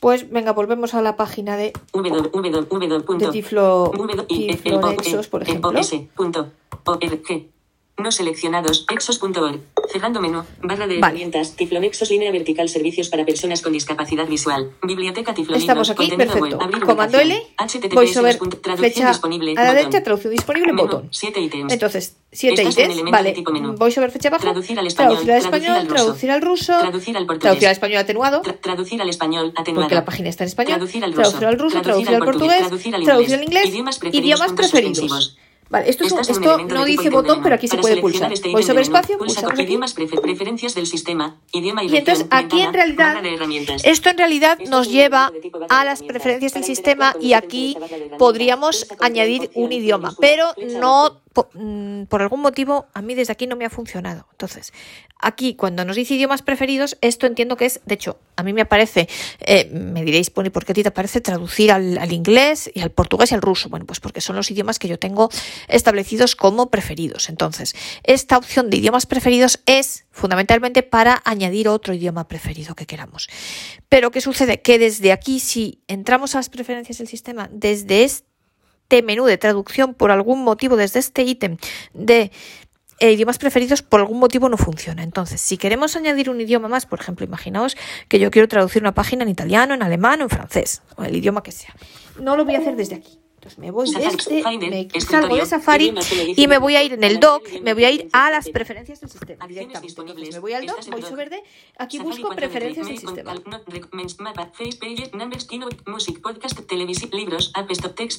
[0.00, 3.18] Pues venga, volvemos a la página de, www.
[3.18, 5.70] de Tiflo, W- por ejemplo.
[6.84, 7.48] .org.
[7.98, 9.58] No seleccionados, exos.org.
[9.92, 11.14] Cerrando menú, barra de Vale.
[11.16, 14.70] herramientas, Tiflonexos, línea vertical, servicios para personas con discapacidad visual.
[14.84, 15.62] Biblioteca Tiflonexos.
[15.64, 16.58] Estamos aquí, perfecto.
[16.86, 17.42] Comando L,
[17.92, 18.38] voiceover,
[18.76, 21.08] flecha a la derecha, traducción disponible, botón.
[21.10, 21.72] 7 ítems.
[21.72, 23.34] Entonces, siete ítems, vale.
[23.52, 23.74] menú.
[23.76, 27.42] Voiceover flecha abajo, Traducir al español, traducir al español, traducir al ruso, Traducir al portugués.
[27.42, 29.82] traducir al español atenuado, Tra- traducir al español atenuado.
[29.86, 31.30] porque la página está en español, Traducir al ruso.
[31.30, 32.94] traducir al ruso, traducir al portugués, traducir
[33.34, 33.66] al inglés.
[33.70, 34.24] Idiomas preferidos.
[34.40, 35.36] idiomas preferidos.
[35.70, 38.32] Vale, esto, es un- esto no dice botón, pero aquí se puede pulsar.
[38.32, 39.76] este de menú, espacio, pulsa aquí.
[39.94, 43.22] preferencias del sistema, idioma y, Y entonces aquí en realidad,
[43.84, 45.30] esto en realidad Esto nos lleva
[45.68, 47.76] a las preferencias del sistema y aquí
[48.18, 50.46] podríamos añadir un idioma, pero
[50.80, 51.20] no
[51.54, 54.26] mm, por algún motivo a mí desde aquí no me ha funcionado.
[54.32, 54.72] Entonces,
[55.20, 58.62] aquí cuando nos dice idiomas preferidos, esto entiendo que es, de hecho, a mí me
[58.62, 59.08] aparece,
[59.40, 62.80] eh, me diréis, Pony, ¿por qué a ti te aparece traducir al, al inglés y
[62.80, 63.68] al portugués y al ruso?
[63.68, 65.30] Bueno, pues porque son los idiomas que yo tengo
[65.68, 67.28] establecidos como preferidos.
[67.28, 67.74] Entonces,
[68.04, 73.28] esta opción de idiomas preferidos es fundamentalmente para añadir otro idioma preferido que queramos.
[73.88, 74.60] Pero ¿qué sucede?
[74.60, 78.27] Que desde aquí, si entramos a las preferencias del sistema, desde este
[79.02, 81.56] menú de traducción, por algún motivo, desde este ítem
[81.92, 82.30] de
[83.00, 85.02] eh, idiomas preferidos, por algún motivo no funciona.
[85.02, 87.76] Entonces, si queremos añadir un idioma más, por ejemplo, imaginaos
[88.08, 91.14] que yo quiero traducir una página en italiano, en alemán o en francés, o el
[91.14, 91.74] idioma que sea.
[92.20, 93.20] No lo voy a hacer desde aquí.
[93.48, 95.94] Entonces me voy desde, Finder, me salgo de Safari
[96.36, 99.00] y me voy a ir en el dock, me voy a ir a las preferencias
[99.00, 99.88] del sistema directamente.
[99.98, 101.10] Entonces me voy al dock, voy dock.
[101.10, 101.42] sobre de,
[101.78, 103.34] aquí busco 4 de preferencias del sistema.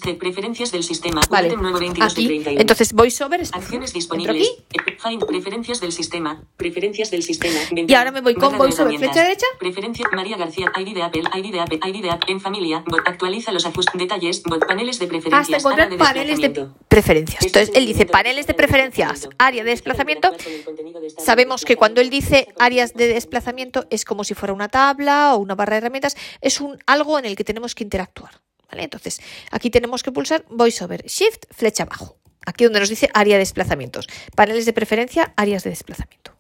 [0.04, 1.22] de preferencias del sistema.
[1.30, 2.62] Vale, Ítem nuevo 22 de aquí, 31.
[2.62, 4.36] entonces voy sobre Acciones disponibles.
[4.36, 6.44] aquí Eh, Find preferencias del sistema.
[6.58, 7.60] Preferencias del sistema.
[7.72, 9.46] Y ahora me voy con de voiceover, flecha derecha.
[9.60, 10.72] Preferencia María García.
[10.78, 11.24] ID de Apple.
[11.36, 11.80] ID de Apple.
[11.86, 12.32] ID de Apple.
[12.34, 12.84] En familia.
[13.06, 13.94] Actualiza los ajustes.
[13.98, 14.44] Detalles.
[14.68, 15.19] Paneles de preferencias.
[15.32, 17.46] Hasta encontrar de paneles de preferencias.
[17.46, 20.32] Entonces, él dice paneles de preferencias, área de desplazamiento.
[21.18, 25.38] Sabemos que cuando él dice áreas de desplazamiento es como si fuera una tabla o
[25.38, 28.42] una barra de herramientas, es un algo en el que tenemos que interactuar.
[28.70, 28.84] ¿vale?
[28.84, 32.18] Entonces, aquí tenemos que pulsar VoiceOver Shift, flecha abajo.
[32.46, 34.08] Aquí donde nos dice área de desplazamientos.
[34.36, 36.34] Paneles de preferencia, áreas de desplazamiento.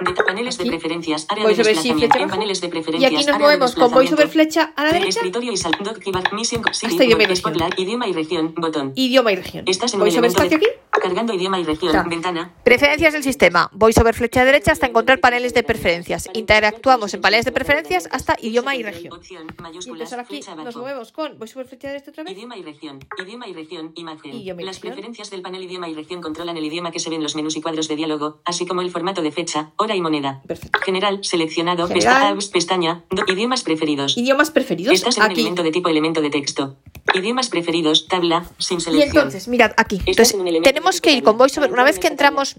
[0.00, 2.18] De paneles de preferencias, área de VoiceOver Shift, desplazamiento.
[2.18, 5.08] En paneles de Y preferencias, aquí nos de movemos con VoiceOver flecha a la derecha,
[5.08, 5.98] Escritorio y sal, doc,
[6.32, 7.54] mission, Siri, Hasta idioma y región.
[7.76, 8.92] idioma y región, botón.
[8.94, 9.64] idioma y región.
[9.66, 10.66] Estás en VoiceOver espacio de- aquí.
[11.08, 12.06] Cargando idioma y región, Está.
[12.08, 12.52] ventana.
[12.64, 13.70] Preferencias del sistema.
[13.72, 16.28] VoiceOver flecha derecha hasta encontrar paneles de preferencias.
[16.34, 19.14] Interactuamos en paneles de preferencias hasta idioma y región.
[19.14, 22.34] Opción, mayúsculas, aquí flecha nos movemos con VoiceOver flecha derecha otra vez.
[22.34, 24.34] Idioma y región, idioma y región, imagen.
[24.34, 24.80] Y Las región.
[24.82, 27.56] preferencias del panel idioma y región controlan el idioma que se ve en los menús
[27.56, 30.42] y cuadros de diálogo, así como el formato de fecha, hora y moneda.
[30.46, 30.78] Perfecto.
[30.84, 32.36] General, seleccionado, General.
[32.52, 34.16] pestaña, idiomas preferidos.
[34.18, 34.92] Idiomas preferidos.
[34.94, 35.40] Estás en un Aquí.
[35.40, 36.76] elemento de tipo elemento de texto.
[37.14, 39.16] Idiomas preferidos, tabla, sin Y selección.
[39.16, 40.00] entonces, mirad aquí.
[40.06, 41.38] Entonces, tenemos que ir con.
[41.38, 41.72] VoiceOver.
[41.72, 42.56] Una vez que entramos,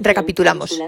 [0.00, 0.78] recapitulamos.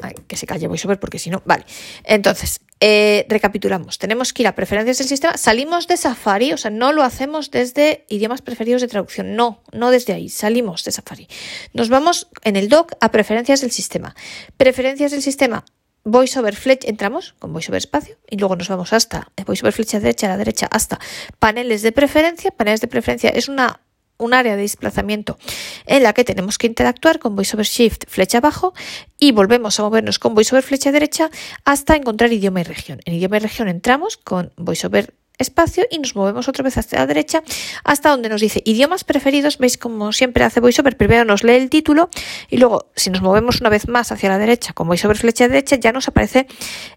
[0.00, 1.42] Ay, que se calle VoiceOver porque si no.
[1.46, 1.64] Vale.
[2.04, 3.98] Entonces, eh, recapitulamos.
[3.98, 5.36] Tenemos que ir a preferencias del sistema.
[5.38, 9.34] Salimos de Safari, o sea, no lo hacemos desde idiomas preferidos de traducción.
[9.34, 10.28] No, no desde ahí.
[10.28, 11.28] Salimos de Safari.
[11.72, 14.14] Nos vamos en el dock a preferencias del sistema.
[14.58, 15.64] Preferencias del sistema.
[16.06, 20.30] VoiceOver flecha, entramos con VoiceOver espacio y luego nos vamos hasta VoiceOver flecha derecha a
[20.30, 21.00] la derecha hasta
[21.40, 22.52] paneles de preferencia.
[22.52, 23.80] Paneles de preferencia es una
[24.18, 25.36] un área de desplazamiento
[25.84, 28.72] en la que tenemos que interactuar con VoiceOver Shift flecha abajo
[29.18, 31.28] y volvemos a movernos con VoiceOver flecha derecha
[31.64, 33.00] hasta encontrar idioma y región.
[33.04, 37.06] En idioma y región entramos con VoiceOver espacio y nos movemos otra vez hacia la
[37.06, 37.42] derecha
[37.84, 39.58] hasta donde nos dice idiomas preferidos.
[39.58, 42.08] Veis como siempre hace VoiceOver, primero nos lee el título
[42.50, 45.76] y luego si nos movemos una vez más hacia la derecha con VoiceOver flecha derecha
[45.76, 46.46] ya nos aparece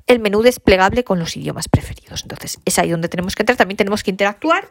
[0.08, 2.22] el menú desplegable con los idiomas preferidos.
[2.24, 4.70] Entonces es ahí donde tenemos que entrar, también tenemos que interactuar.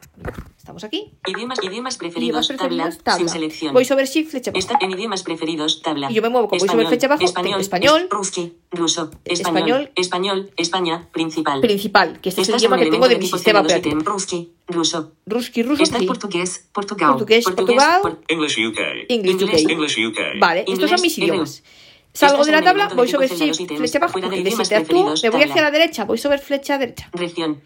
[0.56, 1.12] Estamos aquí.
[1.26, 3.18] Idiomas, idiomas Idiomas preferidos, preferidos, tabla, tabla.
[3.18, 3.72] sin selección.
[3.74, 4.58] VoiceOver Shift flecha abajo.
[4.58, 6.10] Está en idiomas preferidos, tabla.
[6.10, 10.40] Y yo me muevo con VoiceOver flecha abajo, español, español, es- ruski, ruso, español, español,
[10.46, 11.60] español, España, principal.
[11.60, 14.00] principal, que este es el idioma que tengo de mi sistema 02 operativo.
[14.00, 15.12] ítem, ruski, ruso.
[15.26, 17.10] Ruski, ruso, Está portugués, Portugal.
[17.12, 18.00] Portugués, Portugal.
[18.02, 18.80] por- English UK.
[19.08, 19.70] English Inglés, UK.
[19.70, 20.18] English UK.
[20.40, 21.62] Vale, estos son mis idiomas.
[22.12, 25.62] Salgo de la tabla, tipo 02 Shift, flecha abajo, porque desinteractúo, preferidos, me voy hacia
[25.62, 27.08] la derecha, VoiceOver flecha derecha.
[27.12, 27.60] Región.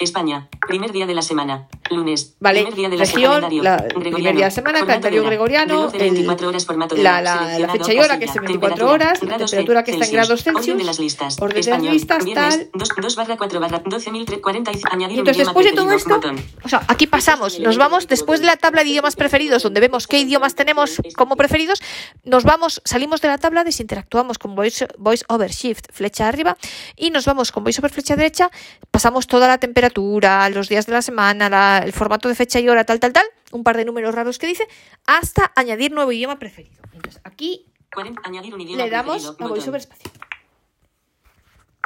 [0.00, 0.48] España.
[0.68, 1.66] Primer día de la semana.
[1.90, 2.36] Lunes.
[2.38, 3.62] Vale, Primer día de la calendario.
[3.62, 7.98] la- primer día de semana, calendario gregoriano, el- 24 horas, formato de la, fecha y
[7.98, 8.92] hora, que es de 24 Temperatura.
[8.92, 11.36] horas, la temperatura que está en grados Orden Celsius, de las listas.
[11.40, 12.70] orden de las listas, tal.
[12.74, 16.20] 2, 2 barra 4 barra 12.040 y añadir Y un entonces después de todo esto,
[16.62, 20.06] o sea, aquí pasamos, nos vamos después de la tabla de idiomas preferidos, donde vemos
[20.06, 21.80] qué idiomas tenemos como preferidos,
[22.24, 26.56] nos vamos, salimos de la tabla, desinteractuamos con voice, voice over shift, flecha arriba,
[26.96, 28.50] y nos vamos con voice over flecha derecha,
[28.90, 32.68] pasamos toda la temperatura, los días de la semana, la- el formato de fecha y
[32.68, 34.66] hora, tal, tal, tal, un par de números raros que dice,
[35.06, 36.82] hasta añadir nuevo idioma preferido.
[36.94, 40.10] Entonces aquí 40, añadir un idioma le damos preferido, over espacio.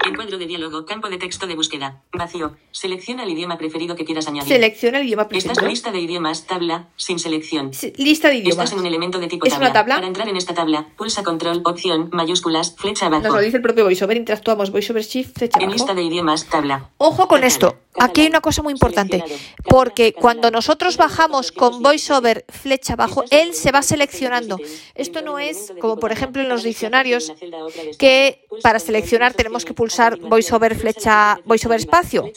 [0.05, 2.03] Encuadro de diálogo, campo de texto de búsqueda.
[2.13, 2.57] Vacío.
[2.73, 4.49] Selecciona el idioma preferido que quieras añadir.
[4.53, 5.71] Selecciona el idioma Estás en preferido.
[5.71, 7.71] lista de idiomas, tabla, sin selección.
[7.99, 8.53] Lista de idiomas.
[8.65, 9.67] Estás en un elemento de tipo Es tabla.
[9.69, 9.95] una tabla.
[9.97, 13.37] Para entrar en esta tabla, pulsa control, opción, mayúsculas, flecha Nos abajo.
[13.37, 15.75] lo dice el propio voiceover, interactuamos voiceover shift, flecha En abajo.
[15.77, 16.91] lista de idiomas, tabla.
[16.97, 17.77] Ojo con esto.
[18.01, 19.23] Aquí hay una cosa muy importante,
[19.69, 24.57] porque cuando nosotros bajamos con VoiceOver flecha abajo, en él se va seleccionando.
[24.95, 27.51] Esto no es como por ejemplo en los diccionarios en
[27.99, 32.31] que para seleccionar tenemos que pulsar VoiceOver flecha VoiceOver espacio.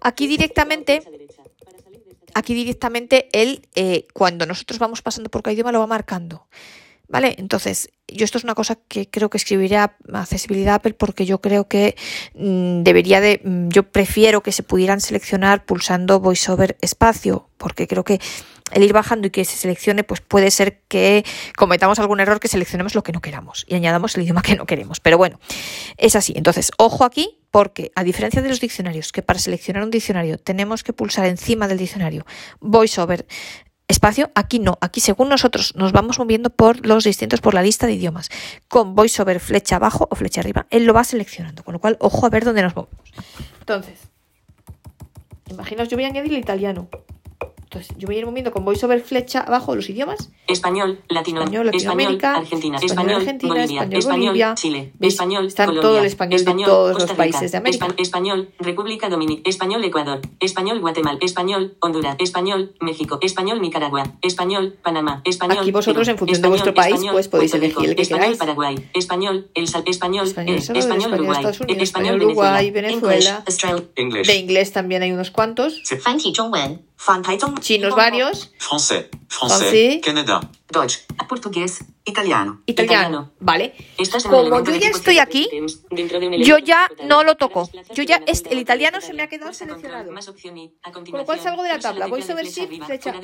[0.00, 1.02] Aquí directamente
[2.32, 6.46] aquí directamente él, eh, cuando nosotros vamos pasando por cada idioma, lo va marcando.
[7.08, 7.34] ¿Vale?
[7.36, 11.42] Entonces, yo esto es una cosa que creo que escribiré a accesibilidad Apple porque yo
[11.42, 11.94] creo que
[12.34, 18.04] mm, debería de, mm, yo prefiero que se pudieran seleccionar pulsando VoiceOver espacio, porque creo
[18.04, 18.18] que
[18.72, 21.24] el ir bajando y que se seleccione, pues puede ser que
[21.56, 24.66] cometamos algún error que seleccionemos lo que no queramos y añadamos el idioma que no
[24.66, 25.00] queremos.
[25.00, 25.38] Pero bueno,
[25.96, 26.32] es así.
[26.36, 30.82] Entonces, ojo aquí, porque a diferencia de los diccionarios, que para seleccionar un diccionario tenemos
[30.82, 32.26] que pulsar encima del diccionario
[32.60, 33.26] VoiceOver
[33.88, 37.86] espacio, aquí no, aquí según nosotros nos vamos moviendo por los distintos, por la lista
[37.86, 38.30] de idiomas,
[38.68, 42.26] con VoiceOver flecha abajo o flecha arriba, él lo va seleccionando, con lo cual ojo
[42.26, 43.12] a ver dónde nos movemos.
[43.60, 44.00] Entonces,
[45.50, 46.88] imaginaos, yo voy a añadir el italiano.
[47.96, 50.30] Yo voy a ir moviendo con voiceover flecha abajo los idiomas.
[50.46, 56.06] Español, latino, español, Latinoamérica, español, Argentina, español, Argentina, Bolivia, español, Bolivia, Chile, español, todo el
[56.06, 57.88] español, todos los países de América.
[57.96, 65.22] Español, República Dominicana, español, Ecuador, español, Guatemala, español, Honduras, español, México, español, Nicaragua, español, Panamá,
[65.24, 65.58] español.
[65.60, 68.38] Aquí vosotros en función de vuestro país, pues podéis elegir el que queráis.
[68.38, 71.44] Paraguay, español, el sal, español, español, eh, español, Uruguay,
[71.78, 73.44] español, Uruguay, Venezuela.
[73.94, 75.80] De inglés también hay unos cuantos.
[77.60, 78.52] Chinos varios.
[78.58, 79.06] Francés.
[79.28, 80.00] Francés.
[80.02, 80.40] Canadá.
[80.68, 81.00] Deutsch.
[81.28, 81.84] Portugués.
[82.04, 82.62] Italiano.
[82.66, 83.32] Italiano.
[83.40, 83.74] Vale.
[84.28, 85.48] Como yo ya estoy aquí,
[86.38, 87.68] yo ya no lo toco.
[87.94, 90.12] Yo ya el italiano se me ha quedado seleccionado.
[90.92, 92.06] Con lo cual salgo de la tabla.
[92.06, 93.14] Voy sobre shift flecha.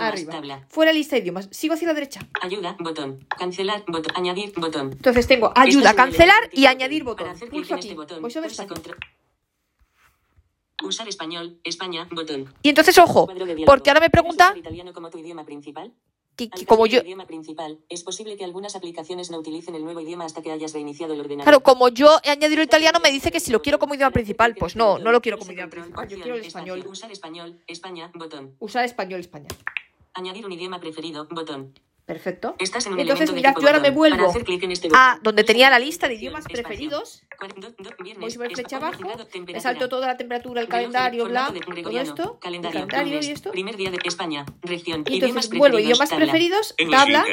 [0.00, 0.66] Arriba.
[0.68, 1.48] Fuera lista de idiomas.
[1.50, 2.20] Sigo hacia la derecha.
[2.40, 3.26] Ayuda, botón.
[3.38, 4.12] Cancelar, botón.
[4.16, 4.92] Añadir, botón.
[4.92, 7.28] Entonces tengo ayuda, cancelar y añadir botón.
[7.50, 7.94] Pulso aquí.
[8.20, 8.50] Voy sobre
[10.82, 12.52] Usar español, España, botón.
[12.62, 13.28] Y entonces, ojo,
[13.64, 14.50] porque ahora me pregunta...
[14.52, 15.92] El italiano como tu idioma principal?
[16.36, 17.00] Que, que como yo...
[17.00, 20.72] Idioma principal, es posible que algunas aplicaciones no utilicen el nuevo idioma hasta que hayas
[20.72, 21.44] reiniciado el ordenador.
[21.44, 24.10] Claro, como yo he añadido el italiano, me dice que si lo quiero como idioma
[24.10, 26.84] principal, pues no, no lo quiero como idioma principal, yo quiero el español.
[26.88, 28.56] Usar español, España, botón.
[28.58, 29.48] Usar español, España.
[30.14, 31.72] Añadir un idioma preferido, botón.
[32.06, 32.54] Perfecto.
[32.58, 36.06] Estás en un Entonces, mirad, yo ahora me vuelvo este a donde tenía la lista
[36.06, 36.62] de idiomas espacio.
[36.62, 37.22] preferidos.
[38.18, 39.02] Voy a subir flecha abajo,
[39.46, 43.50] me salto toda la temperatura, el calendario, bla, todo esto, calendario, calendario y esto.
[43.52, 46.26] Primer día de España, región, y entonces vuelvo idiomas tabla.
[46.26, 47.24] preferidos, tabla.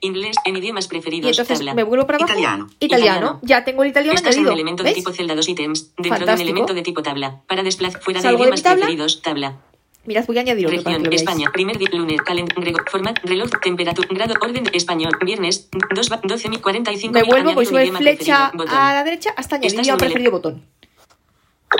[0.00, 1.74] Inglés en idiomas preferidos, y entonces tabla.
[1.74, 2.32] me vuelvo para abajo.
[2.32, 2.68] Italiano.
[2.78, 3.40] Italiano.
[3.42, 4.52] Ya tengo el italiano Estás añadido.
[4.52, 4.92] en el elemento ¿Ves?
[4.92, 5.94] de tipo celda, dos ítems.
[5.96, 6.26] Dentro Fantástico.
[6.26, 7.42] de un elemento de tipo tabla.
[7.48, 8.86] Para desplazar fuera de idiomas de tabla.
[8.86, 9.60] preferidos, tabla.
[10.10, 12.74] Miras, voy a añadir Región, España, primer día, lunes, calendario,
[13.22, 14.64] reloj, temperatura, grado, orden,
[15.24, 15.68] viernes,
[17.12, 20.64] Me vuelvo, voy a flecha a la derecha hasta añadir botón.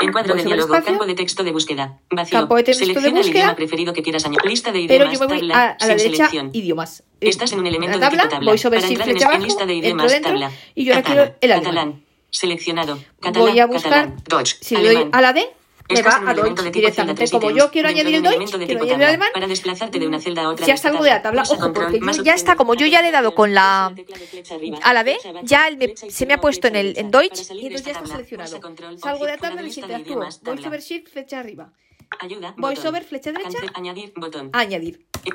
[0.01, 1.99] Encuadro de diálogo, campo de texto de búsqueda.
[2.09, 2.38] Vacío.
[2.38, 4.49] Campo de texto Selecciona de búsqueda, el idioma preferido que quieras añadir.
[4.49, 5.19] Lista de idiomas.
[5.19, 6.51] Tabla, a, la derecha, selección.
[6.53, 7.03] idiomas.
[7.21, 8.49] Estás en un elemento tabla, de tabla.
[8.53, 8.59] Voy
[9.40, 10.53] lista de idiomas, dentro, tabla.
[10.77, 11.51] Y yo ahora el.
[11.51, 12.05] Catalán.
[12.31, 12.97] Seleccionado.
[13.21, 15.51] Catalán, voy a buscar, catalán, si le doy a la D,
[15.90, 17.29] me va a Deutsch directamente.
[17.31, 19.29] Como yo quiero añadir el Deutsch, quiero añadir el alemán.
[19.33, 20.66] Para desplazarte de una celda a otra.
[20.66, 21.42] Ya salgo de la tabla.
[21.42, 22.57] Ojo, porque yo ya está.
[22.57, 23.94] Como yo ya le he dado con la
[24.83, 27.85] a la B, ya me, se me ha puesto en el en Deutsch y entonces
[27.85, 28.61] ya está seleccionado.
[28.98, 30.26] Salgo de la tabla y interactúo.
[30.42, 31.72] VoiceOver Shift flecha arriba.
[32.18, 32.55] Ayuda.
[32.57, 33.59] VoiceOver flecha derecha.
[33.74, 34.50] Añadir botón.
[34.53, 35.07] Añadir.
[35.24, 35.31] Eh.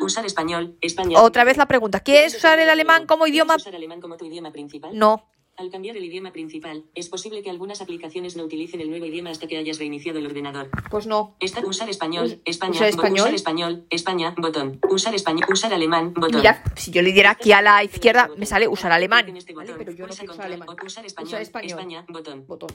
[0.00, 1.22] Usar español, español.
[1.22, 2.00] Otra vez la pregunta.
[2.00, 3.54] ¿Quieres usar el alemán como idioma?
[3.54, 4.90] ¿Quieres usar alemán como tu idioma principal?
[4.96, 5.28] No.
[5.56, 9.30] Al cambiar el idioma principal, es posible que algunas aplicaciones no utilicen el nuevo idioma
[9.30, 10.68] hasta que hayas reiniciado el ordenador.
[10.90, 11.36] Pues no.
[11.38, 14.80] Está usar español, España, usar español, usar español España, botón.
[14.90, 16.40] Usar español, usar alemán, botón.
[16.40, 19.36] Mira, si yo le diera aquí a la izquierda, me sale usar alemán.
[19.36, 22.46] Este vale, pero usar español, usar español, España, botón.
[22.48, 22.70] Botón.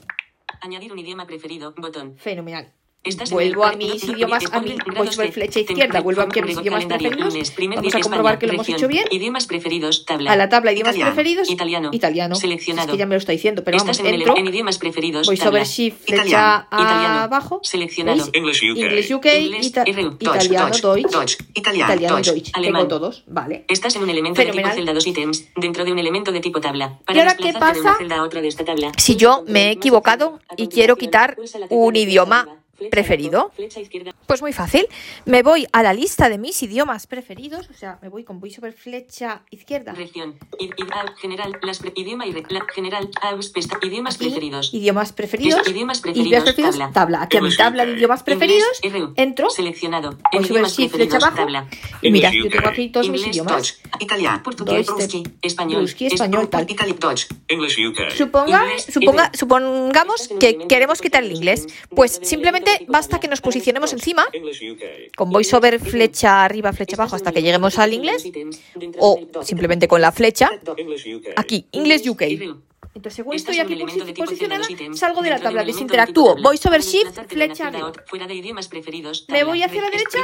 [0.62, 2.16] Añadir un idioma preferido, botón.
[2.16, 2.72] Fenomenal.
[3.30, 7.34] Vuelvo a mis idiomas, a mi voy sobre flecha izquierda, vuelvo a mis idiomas preferidos.
[7.58, 9.06] Vamos a comprobar que lo hemos hecho bien.
[9.10, 10.30] Idiomas preferidos, tabla.
[10.30, 11.88] A la tabla idiomas preferidos, italiano.
[11.92, 12.34] Italiano.
[12.34, 12.88] Seleccionado.
[12.88, 13.98] Es que ya me lo está diciendo, pero vamos.
[14.00, 17.60] En idiomas preferidos, voy sobre shift flecha abajo.
[17.62, 18.28] Seleccionado.
[18.34, 18.76] English UK.
[18.76, 19.26] English UK,
[20.20, 21.38] italiano, Deutsch.
[21.54, 22.52] Italiano, Deutsch.
[22.52, 23.64] Tengo todos, vale.
[23.68, 26.60] Estás en un elemento de tipo celda dos ítems, dentro de un elemento de tipo
[26.60, 26.98] tabla.
[27.08, 27.96] ¿Y ahora qué pasa?
[28.98, 31.38] Si yo me he equivocado y quiero quitar
[31.70, 32.59] un idioma
[32.90, 33.52] preferido?
[34.26, 34.86] Pues muy fácil.
[35.24, 38.50] Me voy a la lista de mis idiomas preferidos, o sea, me voy con voy
[38.50, 39.92] sobre flecha izquierda.
[39.92, 40.38] Región,
[41.20, 42.34] general, las idioma y
[42.74, 43.10] general,
[43.82, 44.72] idiomas preferidos.
[44.72, 45.68] Idiomas preferidos.
[45.68, 46.54] Idiomas preferidos.
[46.54, 46.90] Tabla.
[46.92, 47.22] tabla.
[47.22, 48.80] Aquí a mi tabla de idiomas preferidos.
[49.16, 49.50] Entro.
[49.50, 50.16] Seleccionado.
[50.32, 51.46] Voy sobre flecha abajo.
[52.02, 53.80] Y mira, yo tengo aquí todos mis idiomas.
[53.98, 54.88] Italiano, portugués,
[55.42, 56.66] español, español, tal.
[58.16, 61.66] Suponga, suponga, supongamos que queremos quitar el inglés.
[61.94, 64.26] Pues simplemente Basta que nos posicionemos encima,
[65.16, 68.24] con voiceover flecha arriba, flecha abajo, hasta que lleguemos al inglés,
[68.98, 70.50] o simplemente con la flecha,
[71.36, 72.22] aquí, English UK.
[72.92, 76.36] Entonces, según Estas estoy aquí posi posicionada, salgo de la tabla, desinteractúo.
[76.42, 77.70] Voy sobre Shift, flecha.
[78.06, 80.18] Fuera de idiomas preferidos, tabla, Me voy hacia la derecha.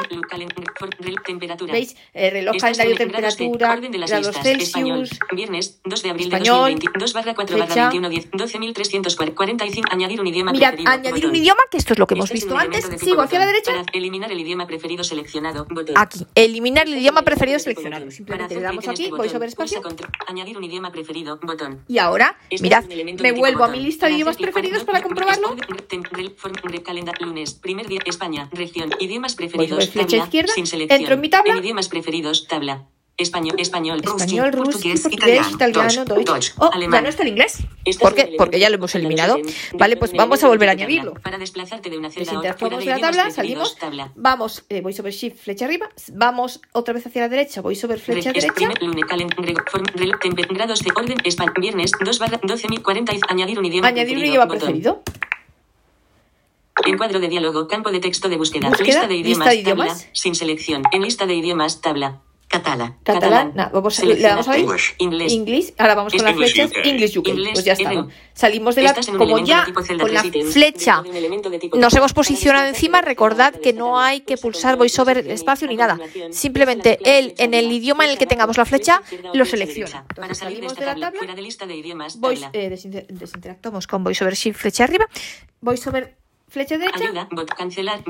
[1.70, 1.96] ¿Veis?
[2.12, 4.68] Eh, reloj, calendario, temperatura, orden de las grados listas, Celsius.
[4.68, 5.08] Español.
[5.32, 9.88] Viernes 2 de abril español, de 2022 barra 4 barra 21 10 12345.
[9.92, 10.90] Añadir un idioma Mirad, preferido.
[10.90, 11.30] añadir botón.
[11.30, 13.00] un idioma, que esto es lo que este hemos visto antes.
[13.00, 13.72] Sigo hacia la derecha.
[13.92, 15.66] eliminar el idioma preferido seleccionado.
[15.70, 15.94] Botón.
[15.96, 16.26] Aquí.
[16.34, 18.10] Eliminar el idioma preferido este seleccionado.
[18.10, 19.04] Simplemente le damos aquí.
[19.04, 19.80] Este voy sobre espacio.
[20.26, 21.38] Añadir un idioma preferido.
[21.42, 21.84] Botón.
[21.86, 25.56] Y ahora Mirad, me vuelvo a mi lista de idiomas preferidos para comprobarlo.
[27.20, 31.02] lunes, primer día, España, región, idiomas pues preferidos, tabla, sin selección,
[31.46, 32.88] en idiomas preferidos, tabla.
[33.18, 36.52] Español, español, Español, ruski, portugués, portugués, italiano, Deutsch, Deutsch.
[36.58, 37.02] Oh, ya alemán.
[37.02, 37.58] no está el inglés.
[37.98, 38.34] ¿Por en qué?
[38.36, 39.38] Porque ya lo hemos eliminado.
[39.72, 41.14] Vale, pues vamos a volver a añadirlo.
[41.14, 43.76] Para desplazarte de una celda a Desinteractuamos de la tabla, salimos,
[44.16, 47.96] vamos, eh, voy sobre shift, flecha arriba, vamos otra vez hacia la derecha, voy sobre
[47.96, 48.52] flecha derecha,
[50.50, 51.16] grados de orden,
[51.58, 55.02] viernes, 2 barra 12.040, y- añadir un idioma añadir un idioma preferido.
[56.84, 59.88] Encuadro de diálogo, campo de texto de búsqueda, lista de lista idiomas, de idiomas.
[59.88, 62.20] tabla, sin selección, en lista de idiomas, tabla.
[62.62, 62.96] Català.
[63.02, 64.62] Catalán, vamos, le damos ahí.
[64.98, 65.32] English.
[65.32, 66.86] Inglés, ahora vamos con las English flechas, UK.
[66.86, 68.06] English UK, pues ya está.
[68.34, 69.66] Salimos de la, como ya
[69.98, 71.02] con la flecha
[71.74, 75.76] nos hemos posicionado encima, recordad que a no hay que pulsa pulsar voiceover espacio ni
[75.76, 75.98] nada.
[76.30, 79.02] Simplemente él en el idioma en el que tengamos la flecha
[79.32, 80.04] lo selecciona.
[80.10, 81.12] Entonces salimos de la tabla,
[82.18, 85.06] voice, eh, desinter- desinteractuamos con voiceover shift flecha arriba,
[85.60, 86.16] voiceover
[86.48, 88.02] flecha derecha, Ayuda, cancelar,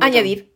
[0.00, 0.52] añadir.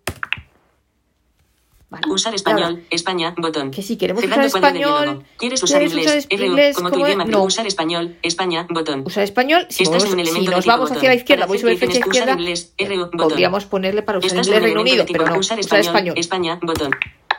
[1.91, 2.05] Vale.
[2.09, 3.73] Usar español, ahora, España, botón.
[3.73, 5.25] Que si queremos Cerrando usar español.
[5.39, 6.27] ¿Quieres usar ¿quieres inglés?
[6.71, 7.25] usar como tu idioma.
[7.25, 7.43] no.
[7.43, 9.03] Usar español, España, botón.
[9.05, 10.97] Usar español, si, Estás movemos- en un si elemento de nos vamos botón.
[10.99, 13.11] hacia la izquierda, voy sobre flecha usar izquierda, inglés, botón.
[13.29, 16.15] podríamos ponerle para usar Estás inglés Reino Unido, pero no, usar usar español, español.
[16.17, 16.91] España, botón.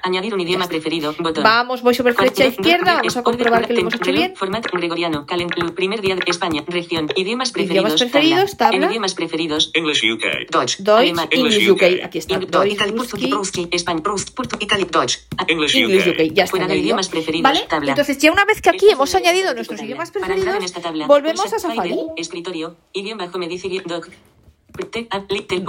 [0.03, 1.43] Añadir un idioma preferido, botón.
[1.43, 4.35] Vamos, voy sobre flecha izquierda, vamos a comprobar que lo hemos hecho bien.
[4.35, 8.77] Formato gregoriano, calen- primer día de España, región, idiomas preferidos, Idiomas preferidos, tabla.
[8.77, 10.23] En idiomas preferidos, English UK.
[10.51, 10.77] Deutsch.
[10.79, 11.17] Deutsch.
[11.31, 12.39] English UK, aquí está.
[12.39, 15.19] Deutsch, Ruski, Español, Proust, Portu, Itali, Deutsch.
[15.47, 16.33] English English UK.
[16.33, 17.65] Ya está Fuera de idiomas preferidos, ¿Vale?
[17.69, 17.91] tabla.
[17.91, 20.55] Entonces, ya una vez que aquí hemos añadido nuestros idiomas preferidos,
[21.07, 21.95] volvemos a Safari.
[22.17, 23.39] Escritorio, idioma bajo
[23.85, 24.09] doc.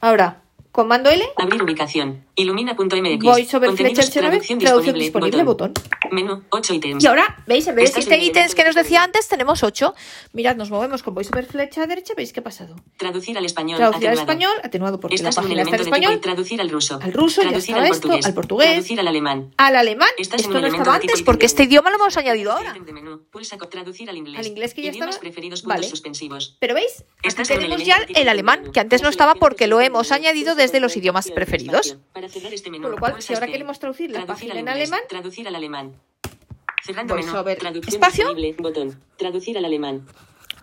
[0.00, 0.40] Ahora,
[0.72, 2.24] comando L, Abrir ubicación.
[2.40, 3.22] Ilumina.mx.
[3.24, 5.00] voy sobre flecha HRB, traducción disponible.
[5.00, 5.72] disponible, botón.
[6.10, 7.04] Menú, 8 ítems.
[7.04, 7.66] Y ahora, ¿veis?
[7.66, 9.94] En vez de Estás 7 en el ítems que nos de decía antes, tenemos 8.
[10.32, 12.76] Mirad, nos movemos con voiceover flecha derecha, ¿veis qué ha pasado?
[12.96, 13.76] Traducir al español.
[13.76, 14.30] Traducir al atenuado.
[14.32, 16.20] español, atenuado porque Estás la página está en español.
[16.20, 16.98] traducir al ruso.
[17.02, 18.26] Al ruso, traducir al esto, portugués.
[18.26, 18.68] al portugués.
[18.70, 19.54] Traducir al alemán.
[19.56, 22.72] Al alemán, Estás esto no estaba antes porque este idioma lo hemos añadido ahora.
[22.72, 23.22] De menú.
[23.30, 24.38] Pulsa traducir al inglés.
[24.40, 25.12] Al inglés que ya estaba.
[25.18, 25.86] preferidos Vale.
[25.86, 26.56] suspensivos.
[26.58, 30.12] Pero veis, aquí tenemos ya el alemán, que antes no estaba porque lo del hemos
[30.12, 31.98] añadido desde los idiomas preferidos.
[32.12, 34.58] Para cerrar este menú, Con lo cual, si ahora queremos traducir la Traducir página al
[34.58, 35.92] en alemán, Traducir al alemán.
[36.84, 37.26] Cerrando menú.
[37.26, 38.24] Voiceover Traducción espacio.
[38.34, 38.56] disponible.
[38.58, 39.00] Botón.
[39.16, 40.06] Traducir al alemán.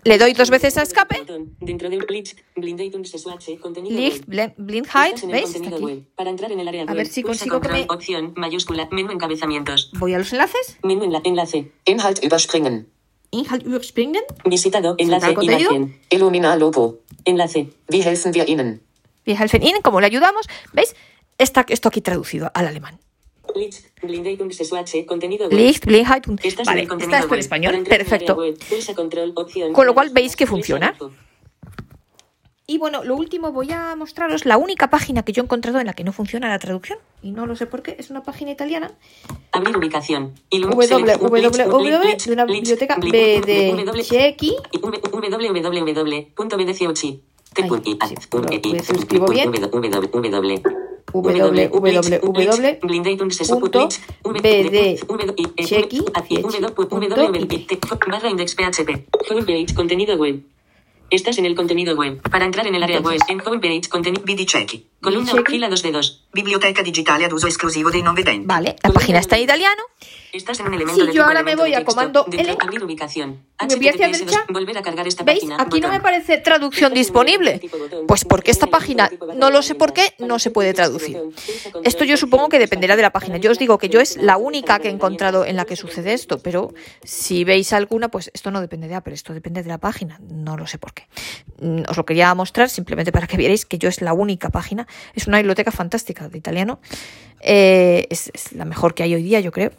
[0.04, 1.20] le doy dos veces a escape.
[1.20, 1.56] Botón.
[1.60, 3.14] Dentro de un Licht, Blindheit, el ¿veis?
[3.16, 5.84] Está contenido aquí.
[5.84, 6.04] web.
[6.16, 9.12] Para entrar en el área A web, ver si consigo que me- opción, mayúscula, menú
[9.12, 9.92] encabezamientos.
[10.00, 10.78] Voy a los enlaces.
[10.84, 11.72] Menú enla- enlace.
[11.86, 12.88] Inhalt überspringen.
[13.32, 14.24] Inhalt überspringen.
[14.46, 15.72] Visitado, enlace, contenido?
[15.72, 16.00] imagen.
[16.10, 17.00] Illumina Logo.
[17.26, 17.70] Enlace.
[17.90, 18.82] Wie helfen wir Ihnen?
[19.26, 20.48] Wir helfen Ihnen, como le ayudamos.
[20.72, 20.96] ¿Veis?
[21.38, 23.00] Está esto aquí traducido al alemán.
[23.56, 23.86] Licht,
[25.06, 25.50] contenido.
[25.50, 26.28] Licht, Blindheit.
[26.28, 26.36] en
[26.66, 27.84] Vale, contenido está en español.
[27.88, 28.38] Perfecto.
[29.74, 30.96] Con lo cual veis que funciona.
[32.70, 35.86] Y bueno, lo último voy a mostraros la única página que yo he encontrado en
[35.88, 37.00] la que no funciona la traducción.
[37.22, 37.96] Y no lo sé por qué.
[37.98, 38.92] Es una página italiana.
[39.54, 40.34] Abrir ubicación.
[40.52, 44.56] Www de una biblioteca B de www- Chequi.
[47.56, 47.68] pero
[48.94, 49.50] lo escribo bien.
[58.12, 59.08] Barra index php.
[59.30, 60.42] Homepage, contenido web.
[61.10, 62.22] Estás en el contenido web.
[62.30, 64.24] Para entrar en el área web, en homepage, contenido.
[64.26, 64.86] BD Chechi.
[65.02, 66.27] Columna, fila 2 de 2.
[66.38, 68.46] Biblioteca digitale ad uso esclusivo dei non vedenti.
[68.46, 69.82] Vale, la página está en italiano.
[70.32, 73.42] Estás en un elemento Si de yo ahora me voy a comando L, abrir ubicación.
[73.58, 74.46] me voy hacia derecha.
[74.54, 75.40] Volver a cargar esta ¿Veis?
[75.40, 75.58] página.
[75.58, 77.60] Aquí no me aparece traducción disponible.
[78.08, 81.18] Pues porque esta página, no lo sé por qué, no se puede traducir.
[81.84, 83.38] Esto yo supongo que dependerá de la página.
[83.38, 86.14] Yo os digo que yo es la única que he encontrado en la que sucede
[86.14, 86.72] esto, pero
[87.04, 90.20] si veis alguna, pues esto no depende de Apple, esto depende de la página.
[90.22, 91.08] No lo sé por qué.
[91.62, 94.86] Mm, Os lo quería mostrar simplemente para que vierais que yo es la única página.
[95.16, 96.80] Es una biblioteca fantástica de italiano.
[97.42, 99.72] Eh, es, la mejor que hay hoy día, yo creo.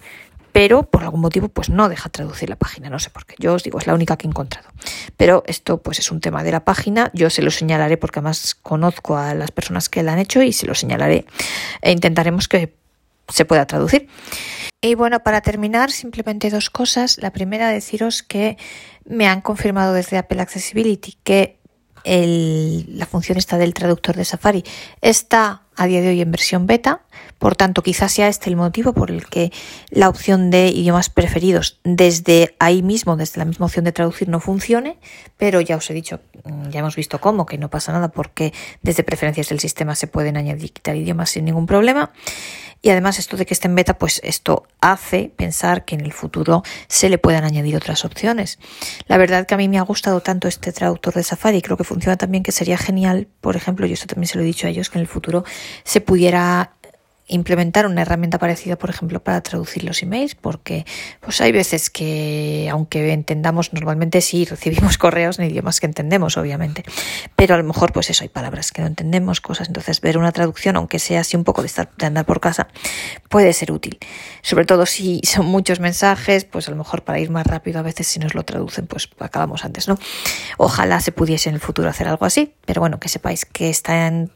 [0.53, 3.35] Pero por algún motivo, pues no deja traducir la página, no sé por qué.
[3.39, 4.69] Yo os digo, es la única que he encontrado.
[5.17, 7.11] Pero esto, pues es un tema de la página.
[7.15, 10.53] Yo se lo señalaré porque además conozco a las personas que la han hecho y
[10.53, 11.27] se lo señalaré
[11.83, 12.75] e intentaremos que
[13.29, 14.09] se pueda traducir.
[14.81, 17.19] Y bueno, para terminar, simplemente dos cosas.
[17.19, 18.57] La primera, deciros que
[19.05, 21.59] me han confirmado desde Apple Accessibility que
[22.05, 24.65] la función esta del traductor de Safari
[25.03, 27.03] está a día de hoy en versión beta,
[27.39, 29.53] por tanto quizás sea este el motivo por el que
[29.91, 34.41] la opción de idiomas preferidos desde ahí mismo, desde la misma opción de traducir no
[34.41, 34.99] funcione,
[35.37, 38.53] pero ya os he dicho, mm, ya hemos visto cómo, que no pasa nada porque
[38.83, 42.11] desde preferencias del sistema se pueden añadir y quitar idiomas sin ningún problema.
[42.81, 46.13] Y además esto de que esté en beta, pues esto hace pensar que en el
[46.13, 48.59] futuro se le puedan añadir otras opciones.
[49.07, 51.83] La verdad que a mí me ha gustado tanto este traductor de Safari, creo que
[51.83, 54.71] funciona también que sería genial, por ejemplo, yo esto también se lo he dicho a
[54.71, 55.45] ellos, que en el futuro
[55.85, 56.73] se pudiera
[57.29, 60.87] implementar una herramienta parecida, por ejemplo, para traducir los emails, porque
[61.21, 66.85] pues hay veces que, aunque entendamos normalmente, sí recibimos correos en idiomas que entendemos, obviamente,
[67.37, 70.33] pero a lo mejor, pues eso, hay palabras que no entendemos, cosas, entonces ver una
[70.33, 72.69] traducción, aunque sea así un poco de, estar, de andar por casa,
[73.29, 73.99] puede ser útil.
[74.43, 77.83] Sobre todo si son muchos mensajes, pues a lo mejor para ir más rápido, a
[77.83, 79.99] veces si nos lo traducen, pues acabamos antes, ¿no?
[80.57, 84.07] Ojalá se pudiese en el futuro hacer algo así, pero bueno, que sepáis que está
[84.07, 84.33] en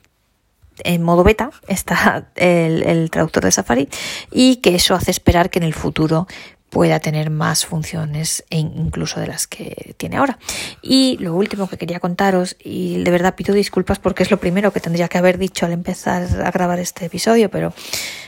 [0.85, 3.89] en modo beta está el, traductor de Safari
[4.31, 6.27] y que eso hace esperar que en el futuro
[6.71, 10.39] pueda tener más funciones e incluso de las que tiene ahora.
[10.81, 14.73] Y lo último que quería contaros, y de verdad pido disculpas porque es lo primero
[14.73, 17.75] que tendría que haber dicho al empezar a grabar este episodio, pero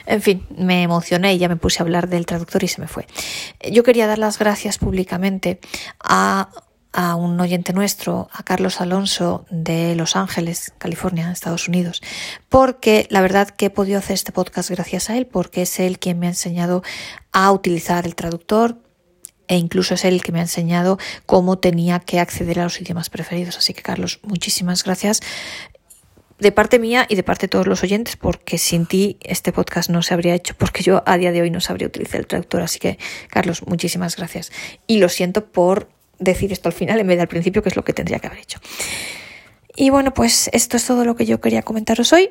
[0.05, 2.87] en fin, me emocioné y ya me puse a hablar del traductor y se me
[2.87, 3.07] fue.
[3.73, 5.59] Yo quería dar las gracias públicamente
[6.01, 6.51] a
[6.95, 12.01] a un oyente nuestro, a Carlos Alonso de Los Ángeles, California, Estados Unidos,
[12.49, 15.99] porque la verdad que he podido hacer este podcast gracias a él, porque es él
[15.99, 16.85] quien me ha enseñado
[17.33, 18.79] a utilizar el traductor
[19.49, 23.11] e incluso es él que me ha enseñado cómo tenía que acceder a los idiomas
[23.11, 23.59] preferidos.
[23.59, 25.21] Así que Carlos, muchísimas gracias
[26.39, 29.91] de parte mía y de parte de todos los oyentes, porque sin ti este podcast
[29.91, 32.63] no se habría hecho, porque yo a día de hoy no sabría utilizar el traductor.
[32.63, 34.53] Así que, Carlos, muchísimas gracias.
[34.87, 35.89] Y lo siento por
[36.25, 38.27] decir esto al final en vez de al principio, que es lo que tendría que
[38.27, 38.59] haber hecho.
[39.77, 42.31] Y bueno, pues esto es todo lo que yo quería comentaros hoy.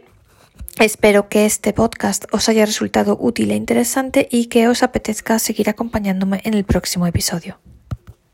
[0.79, 5.69] Espero que este podcast os haya resultado útil e interesante y que os apetezca seguir
[5.69, 7.59] acompañándome en el próximo episodio.